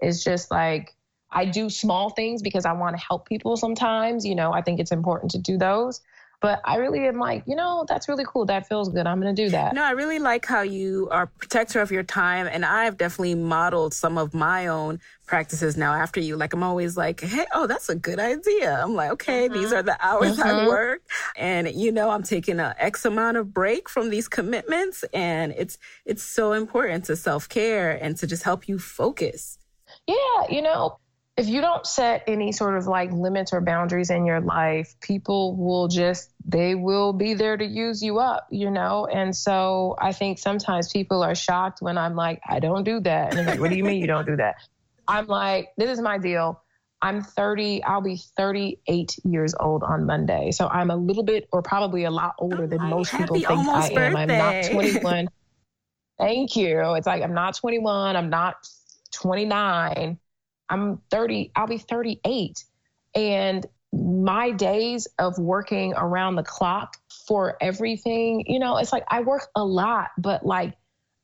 [0.00, 0.94] is just like
[1.30, 4.24] I do small things because I want to help people sometimes.
[4.24, 6.00] You know, I think it's important to do those.
[6.40, 8.44] But I really am like, you know, that's really cool.
[8.46, 9.08] That feels good.
[9.08, 9.74] I'm going to do that.
[9.74, 12.46] No, I really like how you are protector of your time.
[12.46, 16.36] And I've definitely modeled some of my own practices now after you.
[16.36, 18.80] Like, I'm always like, hey, oh, that's a good idea.
[18.80, 19.60] I'm like, okay, mm-hmm.
[19.60, 20.48] these are the hours mm-hmm.
[20.48, 21.02] I work.
[21.36, 25.04] And, you know, I'm taking an X amount of break from these commitments.
[25.12, 29.58] And it's, it's so important to self care and to just help you focus.
[30.06, 30.14] Yeah.
[30.48, 30.98] You know,
[31.38, 35.56] if you don't set any sort of like limits or boundaries in your life, people
[35.56, 39.06] will just, they will be there to use you up, you know?
[39.06, 43.28] And so I think sometimes people are shocked when I'm like, I don't do that.
[43.28, 44.56] And they're like, what do you mean you don't do that?
[45.06, 46.60] I'm like, this is my deal.
[47.00, 50.50] I'm 30, I'll be 38 years old on Monday.
[50.50, 53.48] So I'm a little bit, or probably a lot older than oh, most people think
[53.48, 54.16] I am.
[54.16, 55.28] I'm not 21.
[56.18, 56.94] Thank you.
[56.96, 58.16] It's like, I'm not 21.
[58.16, 58.68] I'm not
[59.12, 60.18] 29.
[60.70, 62.64] I'm 30, I'll be 38.
[63.14, 66.96] And my days of working around the clock
[67.26, 70.74] for everything, you know, it's like I work a lot, but like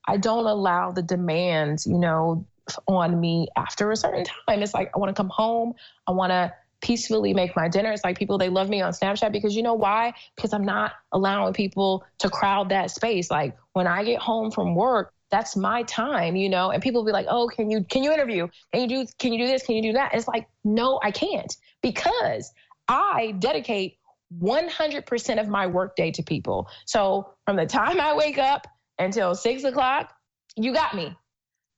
[0.07, 2.47] I don't allow the demands, you know,
[2.88, 4.62] on me after a certain time.
[4.62, 5.74] It's like I want to come home,
[6.07, 6.53] I want to
[6.84, 7.92] peacefully make my dinner.
[7.92, 10.12] It's like people they love me on Snapchat because you know why?
[10.36, 13.30] Because I'm not allowing people to crowd that space.
[13.30, 16.70] Like when I get home from work, that's my time, you know.
[16.70, 18.49] And people will be like, "Oh, can you can you interview?
[18.72, 19.64] Can you do can you do this?
[19.64, 22.53] Can you do that?" It's like, "No, I can't." Because
[22.89, 23.99] I dedicate
[24.41, 26.68] 100% of my workday to people.
[26.87, 28.66] So from the time I wake up
[28.99, 30.12] until six o'clock,
[30.57, 31.16] you got me.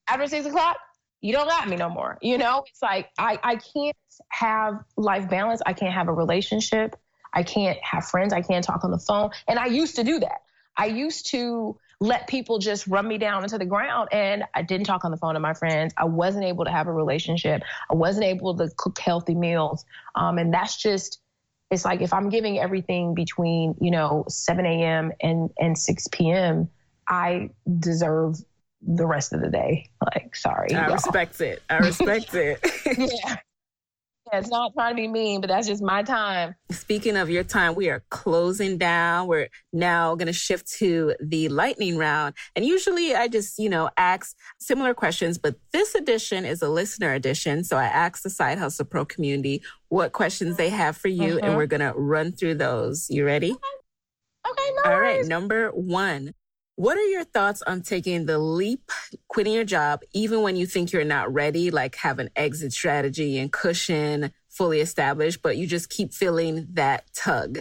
[0.08, 0.76] After six o'clock,
[1.20, 2.18] you don't got me no more.
[2.22, 3.96] You know, it's like I, I can't
[4.28, 5.60] have life balance.
[5.66, 6.96] I can't have a relationship.
[7.32, 8.32] I can't have friends.
[8.32, 9.30] I can't talk on the phone.
[9.48, 10.42] And I used to do that.
[10.76, 14.86] I used to let people just run me down into the ground and I didn't
[14.86, 15.94] talk on the phone to my friends.
[15.96, 17.62] I wasn't able to have a relationship.
[17.90, 19.84] I wasn't able to cook healthy meals.
[20.14, 21.20] Um, and that's just,
[21.70, 25.10] it's like if I'm giving everything between, you know, 7 a.m.
[25.20, 26.68] and, and 6 p.m.,
[27.08, 28.36] I deserve
[28.82, 29.88] the rest of the day.
[30.14, 30.74] Like, sorry.
[30.74, 30.94] I y'all.
[30.94, 31.62] respect it.
[31.70, 32.60] I respect it.
[32.98, 33.36] yeah.
[34.32, 36.56] Yeah, it's not trying to be mean, but that's just my time.
[36.70, 39.28] Speaking of your time, we are closing down.
[39.28, 42.34] We're now going to shift to the lightning round.
[42.56, 47.12] And usually I just, you know, ask similar questions, but this edition is a listener
[47.12, 47.62] edition.
[47.62, 51.42] So I asked the Side Hustle Pro community what questions they have for you, and
[51.42, 51.56] mm-hmm.
[51.56, 53.06] we're going to run through those.
[53.08, 53.52] You ready?
[53.52, 56.32] Okay, no All right, number one.
[56.76, 58.90] What are your thoughts on taking the leap,
[59.28, 63.38] quitting your job, even when you think you're not ready, like have an exit strategy
[63.38, 67.60] and cushion fully established, but you just keep feeling that tug?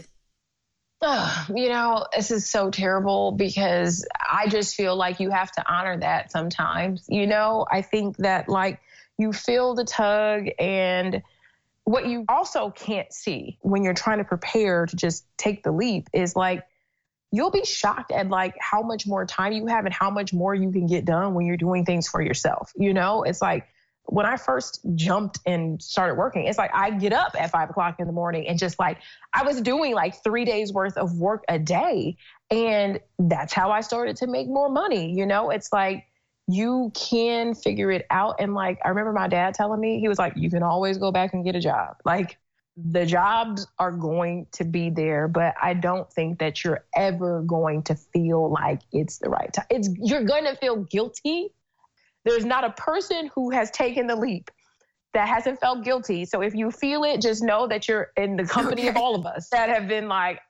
[1.54, 5.98] you know, this is so terrible because I just feel like you have to honor
[6.00, 7.06] that sometimes.
[7.08, 8.82] You know, I think that like
[9.18, 11.22] you feel the tug and
[11.86, 16.10] what you also can't see when you're trying to prepare to just take the leap
[16.12, 16.66] is like
[17.32, 20.56] you'll be shocked at like how much more time you have and how much more
[20.56, 22.72] you can get done when you're doing things for yourself.
[22.76, 23.68] You know, it's like
[24.08, 27.96] when I first jumped and started working, it's like I get up at five o'clock
[28.00, 29.00] in the morning and just like
[29.34, 32.18] I was doing like three days worth of work a day.
[32.52, 35.12] And that's how I started to make more money.
[35.12, 36.06] You know, it's like
[36.48, 38.36] you can figure it out.
[38.40, 41.12] And like I remember my dad telling me, he was like, you can always go
[41.12, 41.98] back and get a job.
[42.06, 42.38] Like
[42.78, 47.84] the jobs are going to be there, but I don't think that you're ever going
[47.84, 49.66] to feel like it's the right time.
[49.70, 51.54] It's you're going to feel guilty.
[52.26, 54.52] There's not a person who has taken the leap
[55.14, 56.26] that hasn't felt guilty.
[56.26, 58.90] So if you feel it, just know that you're in the company okay.
[58.90, 60.42] of all of us that have been like,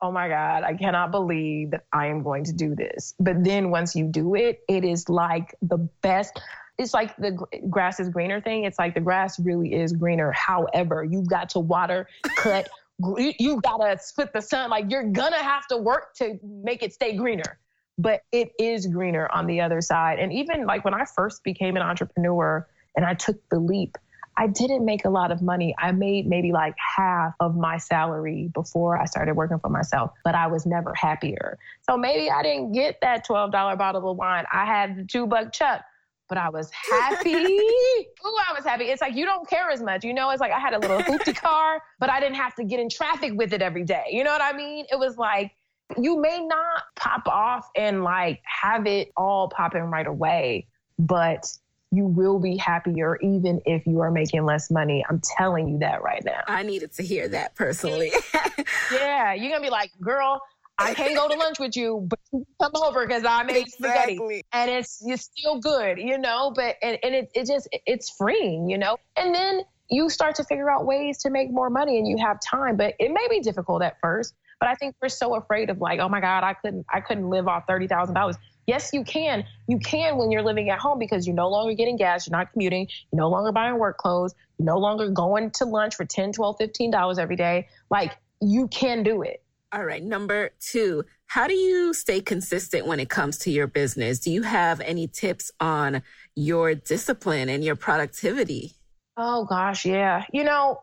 [0.00, 3.70] "Oh my god, I cannot believe that I am going to do this." But then
[3.70, 6.40] once you do it, it is like the best
[6.78, 8.64] it's like the grass is greener thing.
[8.64, 10.32] It's like the grass really is greener.
[10.32, 12.68] However, you've got to water, cut,
[12.98, 14.70] you, you gotta split the sun.
[14.70, 17.58] Like you're gonna have to work to make it stay greener.
[17.98, 20.18] But it is greener on the other side.
[20.18, 22.66] And even like when I first became an entrepreneur
[22.96, 23.98] and I took the leap,
[24.36, 25.74] I didn't make a lot of money.
[25.78, 30.34] I made maybe like half of my salary before I started working for myself, but
[30.34, 31.58] I was never happier.
[31.88, 34.46] So maybe I didn't get that $12 bottle of wine.
[34.50, 35.84] I had the two buck chuck
[36.32, 37.34] but I was happy.
[37.34, 38.84] Ooh, I was happy.
[38.84, 40.02] It's like you don't care as much.
[40.02, 42.64] You know, it's like I had a little hoopty car, but I didn't have to
[42.64, 44.04] get in traffic with it every day.
[44.10, 44.86] You know what I mean?
[44.90, 45.52] It was like
[45.98, 50.68] you may not pop off and like have it all popping right away,
[50.98, 51.44] but
[51.90, 55.04] you will be happier even if you are making less money.
[55.10, 56.40] I'm telling you that right now.
[56.46, 58.10] I needed to hear that personally.
[58.90, 60.40] yeah, you're gonna be like, girl,
[60.82, 62.18] I can't go to lunch with you, but
[62.60, 64.16] come over because I made exactly.
[64.16, 66.52] spaghetti and it's it's still good, you know.
[66.54, 68.96] But and, and it it just it's freeing, you know.
[69.16, 72.38] And then you start to figure out ways to make more money and you have
[72.40, 74.34] time, but it may be difficult at first.
[74.58, 77.28] But I think we're so afraid of like, oh my God, I couldn't I couldn't
[77.28, 78.36] live off thirty thousand dollars.
[78.66, 79.44] Yes, you can.
[79.66, 82.52] You can when you're living at home because you're no longer getting gas, you're not
[82.52, 86.32] commuting, you're no longer buying work clothes, you're no longer going to lunch for 10,
[86.32, 87.68] 12, 15 dollars every day.
[87.90, 89.42] Like you can do it.
[89.74, 90.02] All right.
[90.02, 94.18] Number two, how do you stay consistent when it comes to your business?
[94.18, 96.02] Do you have any tips on
[96.36, 98.74] your discipline and your productivity?
[99.16, 100.24] Oh gosh, yeah.
[100.30, 100.82] You know,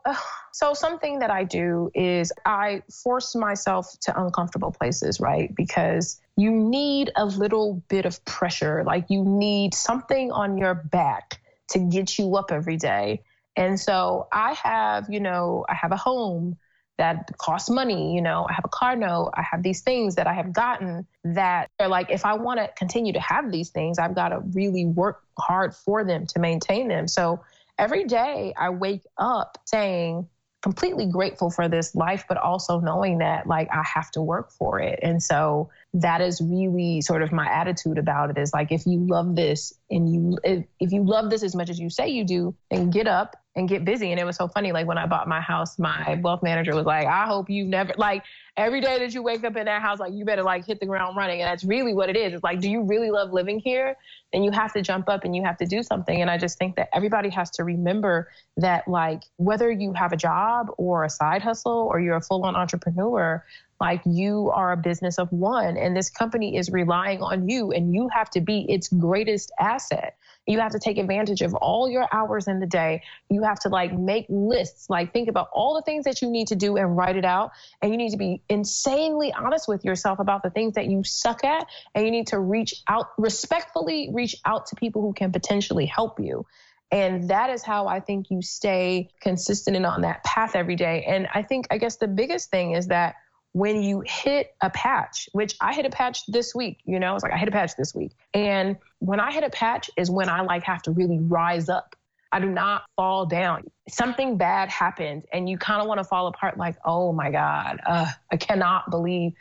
[0.53, 5.53] so something that I do is I force myself to uncomfortable places, right?
[5.55, 11.41] Because you need a little bit of pressure, like you need something on your back
[11.69, 13.21] to get you up every day.
[13.55, 16.57] And so I have, you know, I have a home
[16.99, 18.13] that cost money.
[18.13, 21.07] You know, I have a car note, I have these things that I have gotten
[21.23, 24.39] that are like, if I want to continue to have these things, I've got to
[24.53, 27.07] really work hard for them to maintain them.
[27.07, 27.41] So
[27.77, 30.27] every day I wake up saying,
[30.61, 34.79] completely grateful for this life, but also knowing that like I have to work for
[34.79, 34.99] it.
[35.01, 38.99] And so that is really sort of my attitude about it is like if you
[38.99, 42.25] love this and you if, if you love this as much as you say you
[42.25, 44.11] do, then get up and get busy.
[44.11, 44.71] And it was so funny.
[44.71, 47.93] Like when I bought my house, my wealth manager was like, I hope you never
[47.97, 48.23] like
[48.59, 50.85] every day that you wake up in that house, like you better like hit the
[50.85, 51.41] ground running.
[51.41, 52.33] And that's really what it is.
[52.33, 53.95] It's like, do you really love living here?
[54.33, 56.21] Then you have to jump up and you have to do something.
[56.21, 60.17] And I just think that everybody has to remember that like whether you have a
[60.17, 63.43] job or a side hustle or you're a full on entrepreneur,
[63.79, 67.93] like you are a business of one and this company is relying on you and
[67.95, 70.17] you have to be its greatest asset
[70.49, 73.03] you have to take advantage of all your hours in the day.
[73.29, 76.47] You have to like make lists like think about all the things that you need
[76.47, 77.51] to do and write it out.
[77.81, 81.43] And you need to be insanely honest with yourself about the things that you suck
[81.43, 81.67] at.
[81.93, 86.19] And you need to reach out respectfully reach out to people who can potentially help
[86.19, 86.45] you.
[86.91, 91.05] And that is how I think you stay consistent and on that path every day.
[91.07, 93.15] And I think, I guess the biggest thing is that
[93.53, 97.23] when you hit a patch, which I hit a patch this week, you know, it's
[97.23, 98.11] like I hit a patch this week.
[98.33, 101.95] And when I hit a patch is when I like have to really rise up.
[102.31, 103.63] I do not fall down.
[103.89, 107.79] Something bad happened and you kind of want to fall apart like, oh my God,
[107.83, 109.33] uh, I cannot believe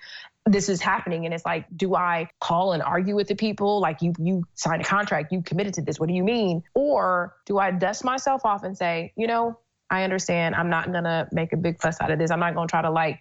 [0.47, 1.27] this is happening.
[1.27, 3.81] And it's like, do I call and argue with the people?
[3.81, 6.01] Like you you signed a contract, you committed to this.
[6.01, 6.63] What do you mean?
[6.73, 9.59] Or do I dust myself off and say, you know,
[9.91, 10.55] I understand.
[10.55, 12.31] I'm not gonna make a big fuss out of this.
[12.31, 13.21] I'm not gonna try to like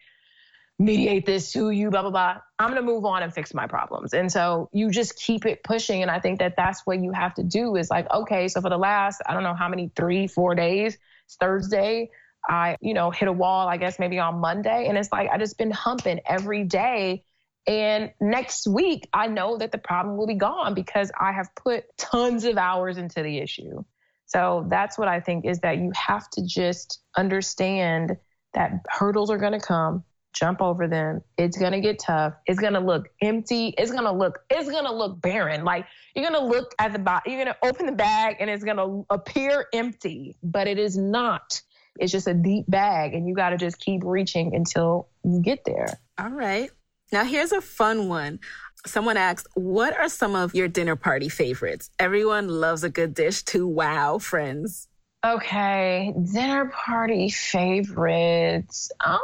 [0.80, 2.38] mediate this to you, blah, blah, blah.
[2.60, 4.14] I'm going to move on and fix my problems.
[4.14, 6.02] And so you just keep it pushing.
[6.02, 8.70] And I think that that's what you have to do is like, okay, so for
[8.70, 10.98] the last, I don't know how many, three, four days,
[11.40, 12.12] Thursday,
[12.48, 14.88] I, you know, hit a wall, I guess maybe on Monday.
[14.88, 17.24] And it's like, I just been humping every day.
[17.66, 21.86] And next week, I know that the problem will be gone because I have put
[21.98, 23.84] tons of hours into the issue.
[24.28, 28.18] So that's what I think is that you have to just understand
[28.54, 30.04] that hurdles are going to come
[30.40, 31.22] jump over them.
[31.38, 32.34] It's gonna get tough.
[32.46, 33.74] It's gonna look empty.
[33.78, 34.40] It's gonna look.
[34.50, 35.64] It's gonna look barren.
[35.64, 35.86] Like
[36.16, 37.32] you're gonna look at the bottom.
[37.32, 41.62] You're gonna open the bag and it's gonna appear empty, but it is not.
[42.00, 45.66] It's just a deep bag, and you got to just keep reaching until you get
[45.66, 46.00] there.
[46.20, 46.70] All right.
[47.12, 48.40] Now here's a fun one.
[48.86, 51.90] Someone asked, What are some of your dinner party favorites?
[52.00, 54.88] Everyone loves a good dish to wow friends.
[55.26, 58.92] Okay, dinner party favorites.
[59.04, 59.20] Um,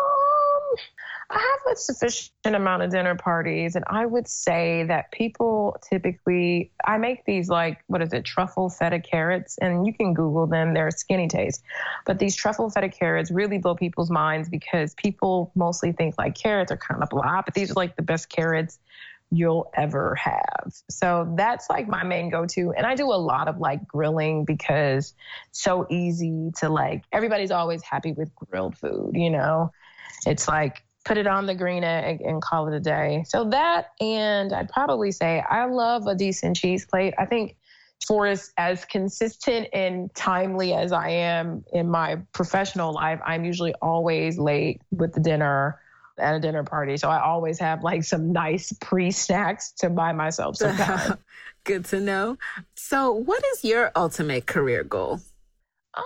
[1.33, 6.71] I have a sufficient amount of dinner parties, and I would say that people typically,
[6.85, 10.75] I make these like, what is it, truffle feta carrots, and you can Google them,
[10.75, 11.63] they're skinny taste.
[12.05, 16.71] But these truffle feta carrots really blow people's minds because people mostly think like carrots
[16.71, 18.77] are kind of blah, but these are like the best carrots
[19.31, 20.71] you'll ever have.
[20.91, 22.73] So that's like my main go to.
[22.77, 25.15] And I do a lot of like grilling because
[25.51, 29.71] so easy to like, everybody's always happy with grilled food, you know?
[30.27, 33.23] It's like put it on the green egg and call it a day.
[33.27, 37.13] So that, and I'd probably say I love a decent cheese plate.
[37.17, 37.57] I think
[38.07, 43.73] for as, as consistent and timely as I am in my professional life, I'm usually
[43.81, 45.79] always late with the dinner
[46.17, 46.97] at a dinner party.
[46.97, 51.17] So I always have like some nice pre snacks to buy myself sometimes.
[51.63, 52.37] Good to know.
[52.75, 55.21] So, what is your ultimate career goal?
[55.95, 56.03] Um,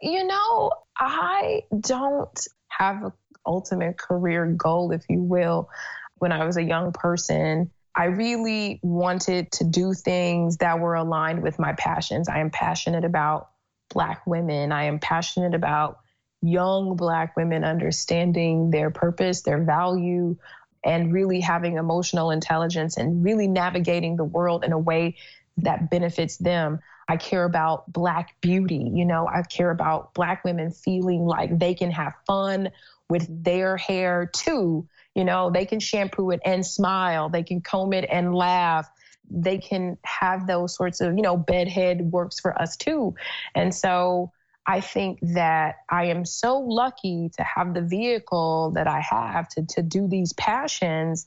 [0.00, 3.12] you know, I don't have a
[3.46, 5.70] ultimate career goal, if you will,
[6.18, 7.70] when I was a young person.
[7.94, 12.28] I really wanted to do things that were aligned with my passions.
[12.28, 13.48] I am passionate about
[13.88, 14.70] Black women.
[14.70, 16.00] I am passionate about
[16.42, 20.36] young Black women understanding their purpose, their value,
[20.84, 25.16] and really having emotional intelligence and really navigating the world in a way
[25.58, 26.80] that benefits them.
[27.08, 28.90] I care about Black beauty.
[28.92, 32.70] You know, I care about Black women feeling like they can have fun
[33.08, 34.86] with their hair too.
[35.14, 38.88] You know, they can shampoo it and smile, they can comb it and laugh.
[39.28, 43.16] They can have those sorts of, you know, bedhead works for us too.
[43.56, 44.30] And so
[44.66, 49.66] I think that I am so lucky to have the vehicle that I have to,
[49.66, 51.26] to do these passions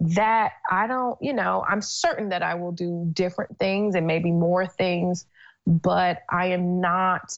[0.00, 4.32] that I don't, you know, I'm certain that I will do different things and maybe
[4.32, 5.26] more things,
[5.66, 7.36] but I am not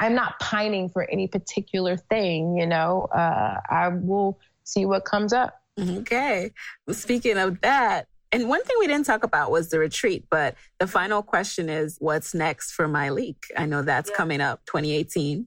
[0.00, 3.08] I'm not pining for any particular thing, you know.
[3.14, 5.60] Uh, I will see what comes up.
[5.78, 6.50] Okay.
[6.86, 10.54] Well, speaking of that, and one thing we didn't talk about was the retreat, but
[10.78, 13.36] the final question is what's next for Myleik?
[13.56, 14.16] I know that's yeah.
[14.16, 15.46] coming up 2018.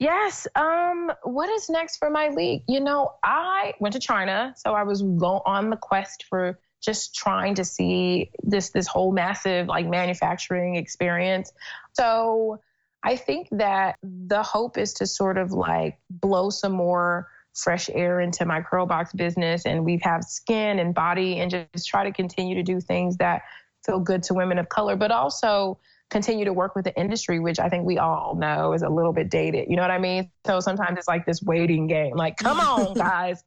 [0.00, 0.46] Yes.
[0.56, 2.64] Um, what is next for Myleik?
[2.66, 7.14] You know, I went to China, so I was going on the quest for just
[7.14, 11.52] trying to see this this whole massive like manufacturing experience.
[11.92, 12.60] So
[13.04, 18.20] I think that the hope is to sort of like blow some more fresh air
[18.20, 22.54] into my curlBOX business and we have skin and body and just try to continue
[22.56, 23.42] to do things that
[23.84, 25.78] feel good to women of color, but also
[26.10, 29.12] continue to work with the industry, which I think we all know is a little
[29.12, 29.68] bit dated.
[29.68, 30.30] You know what I mean?
[30.46, 32.16] So sometimes it's like this waiting game.
[32.16, 33.44] Like, come on, guys.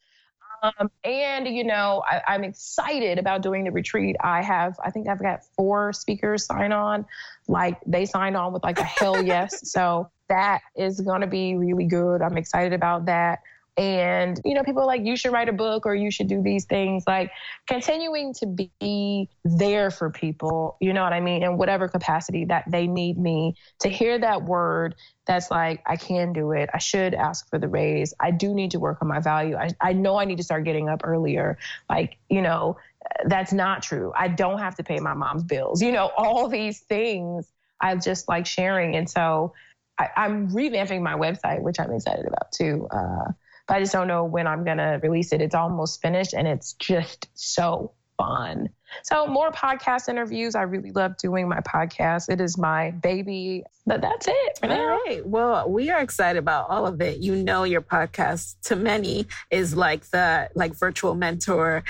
[0.64, 4.16] Um, and you know, I, am excited about doing the retreat.
[4.22, 7.06] I have, I think I've got four speakers sign on.
[7.48, 9.70] Like they signed on with like a hell yes.
[9.72, 12.22] so that is going to be really good.
[12.22, 13.40] I'm excited about that.
[13.78, 16.66] And, you know, people like, you should write a book or you should do these
[16.66, 17.04] things.
[17.06, 17.32] Like
[17.68, 22.64] continuing to be there for people, you know what I mean, in whatever capacity that
[22.68, 24.96] they need me to hear that word
[25.28, 26.70] that's like, I can do it.
[26.74, 28.14] I should ask for the raise.
[28.20, 29.56] I do need to work on my value.
[29.56, 31.58] I, I know I need to start getting up earlier.
[31.90, 32.78] Like, you know,
[33.26, 34.12] that's not true.
[34.16, 35.82] I don't have to pay my mom's bills.
[35.82, 38.96] You know, all these things I just like sharing.
[38.96, 39.54] And so
[39.98, 42.88] I, am revamping my website, which I'm excited about too.
[42.90, 43.32] Uh,
[43.68, 45.42] but I just don't know when I'm going to release it.
[45.42, 48.70] It's almost finished and it's just so fun.
[49.04, 50.56] So more podcast interviews.
[50.56, 52.30] I really love doing my podcast.
[52.30, 53.64] It is my baby.
[53.86, 54.80] But that's it for now.
[54.80, 55.26] All right.
[55.26, 57.20] Well, we are excited about all of it.
[57.20, 61.84] You know, your podcast to many is like the like virtual mentor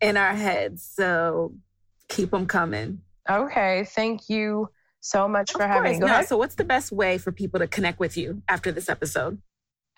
[0.00, 0.88] in our heads.
[0.94, 1.54] So
[2.08, 3.00] keep them coming.
[3.28, 3.84] Okay.
[3.84, 4.70] Thank you
[5.00, 5.98] so much of for having me.
[5.98, 6.22] Go no.
[6.22, 9.40] So what's the best way for people to connect with you after this episode?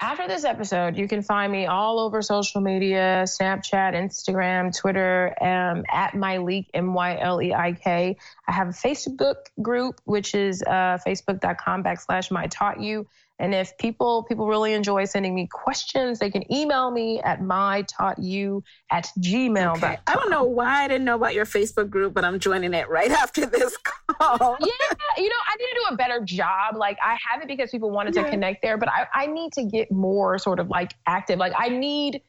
[0.00, 5.84] After this episode, you can find me all over social media Snapchat, Instagram, Twitter, um,
[5.92, 8.16] at Myleik, M Y L E I K.
[8.46, 13.08] I have a Facebook group, which is uh, facebook.com backslash my taught you.
[13.40, 17.82] And if people people really enjoy sending me questions, they can email me at my
[17.82, 19.76] taught you at gmail.
[19.76, 19.96] Okay.
[20.06, 22.88] I don't know why I didn't know about your Facebook group, but I'm joining it
[22.88, 24.56] right after this call.
[24.60, 26.76] yeah, you know, I need to do a better job.
[26.76, 28.24] Like I have it because people wanted yeah.
[28.24, 31.38] to connect there, but I, I need to get more sort of like active.
[31.38, 32.22] Like I need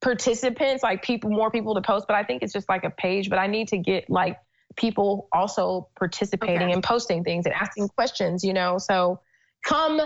[0.00, 3.28] participants, like people, more people to post, but I think it's just like a page,
[3.28, 4.38] but I need to get like
[4.76, 6.72] people also participating okay.
[6.72, 8.78] and posting things and asking questions, you know?
[8.78, 9.20] So
[9.64, 10.00] come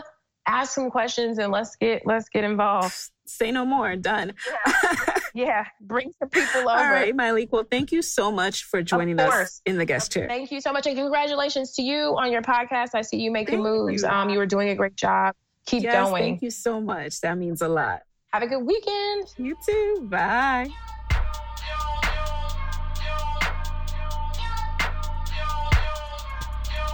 [0.47, 2.95] ask some questions and let's get let's get involved.
[3.27, 3.95] Say no more.
[3.95, 4.35] Done.
[4.67, 5.15] Yeah.
[5.35, 5.65] yeah.
[5.81, 6.71] Bring some people over.
[6.71, 7.51] All right, Myleik.
[7.53, 10.27] Well, thank you so much for joining us in the guest chair.
[10.27, 12.91] Thank you so much, and congratulations to you on your podcast.
[12.95, 14.03] I see you making thank moves.
[14.03, 14.09] You.
[14.09, 15.37] Um, you were doing a great job.
[15.67, 16.23] Keep yes, going.
[16.25, 17.21] Thank you so much.
[17.21, 18.03] That means a lot.
[18.33, 19.29] Have a good weekend.
[19.39, 20.09] You too.
[20.11, 20.69] Bye.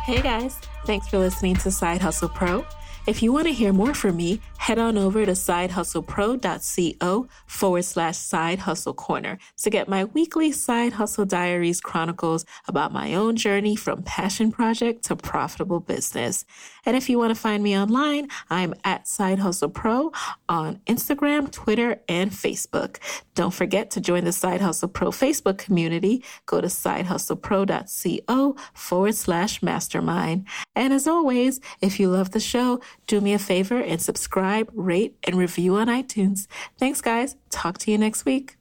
[0.06, 2.64] Hey guys, thanks for listening to Side Hustle Pro.
[3.06, 8.16] If you want to hear more from me, head on over to sidehustlepro.co forward slash
[8.16, 13.76] side hustle corner to get my weekly side hustle diaries chronicles about my own journey
[13.76, 16.44] from passion project to profitable business.
[16.84, 20.12] And if you want to find me online, I'm at Side Hustle Pro
[20.48, 22.98] on Instagram, Twitter, and Facebook.
[23.34, 26.22] Don't forget to join the Side Hustle Pro Facebook community.
[26.46, 30.46] Go to sidehustlepro.co forward slash mastermind.
[30.74, 34.00] And as always, if you love the show, do me a favor and
[34.46, 36.46] subscribe, rate, and review on iTunes.
[36.78, 37.36] Thanks, guys.
[37.50, 38.56] Talk to you next week.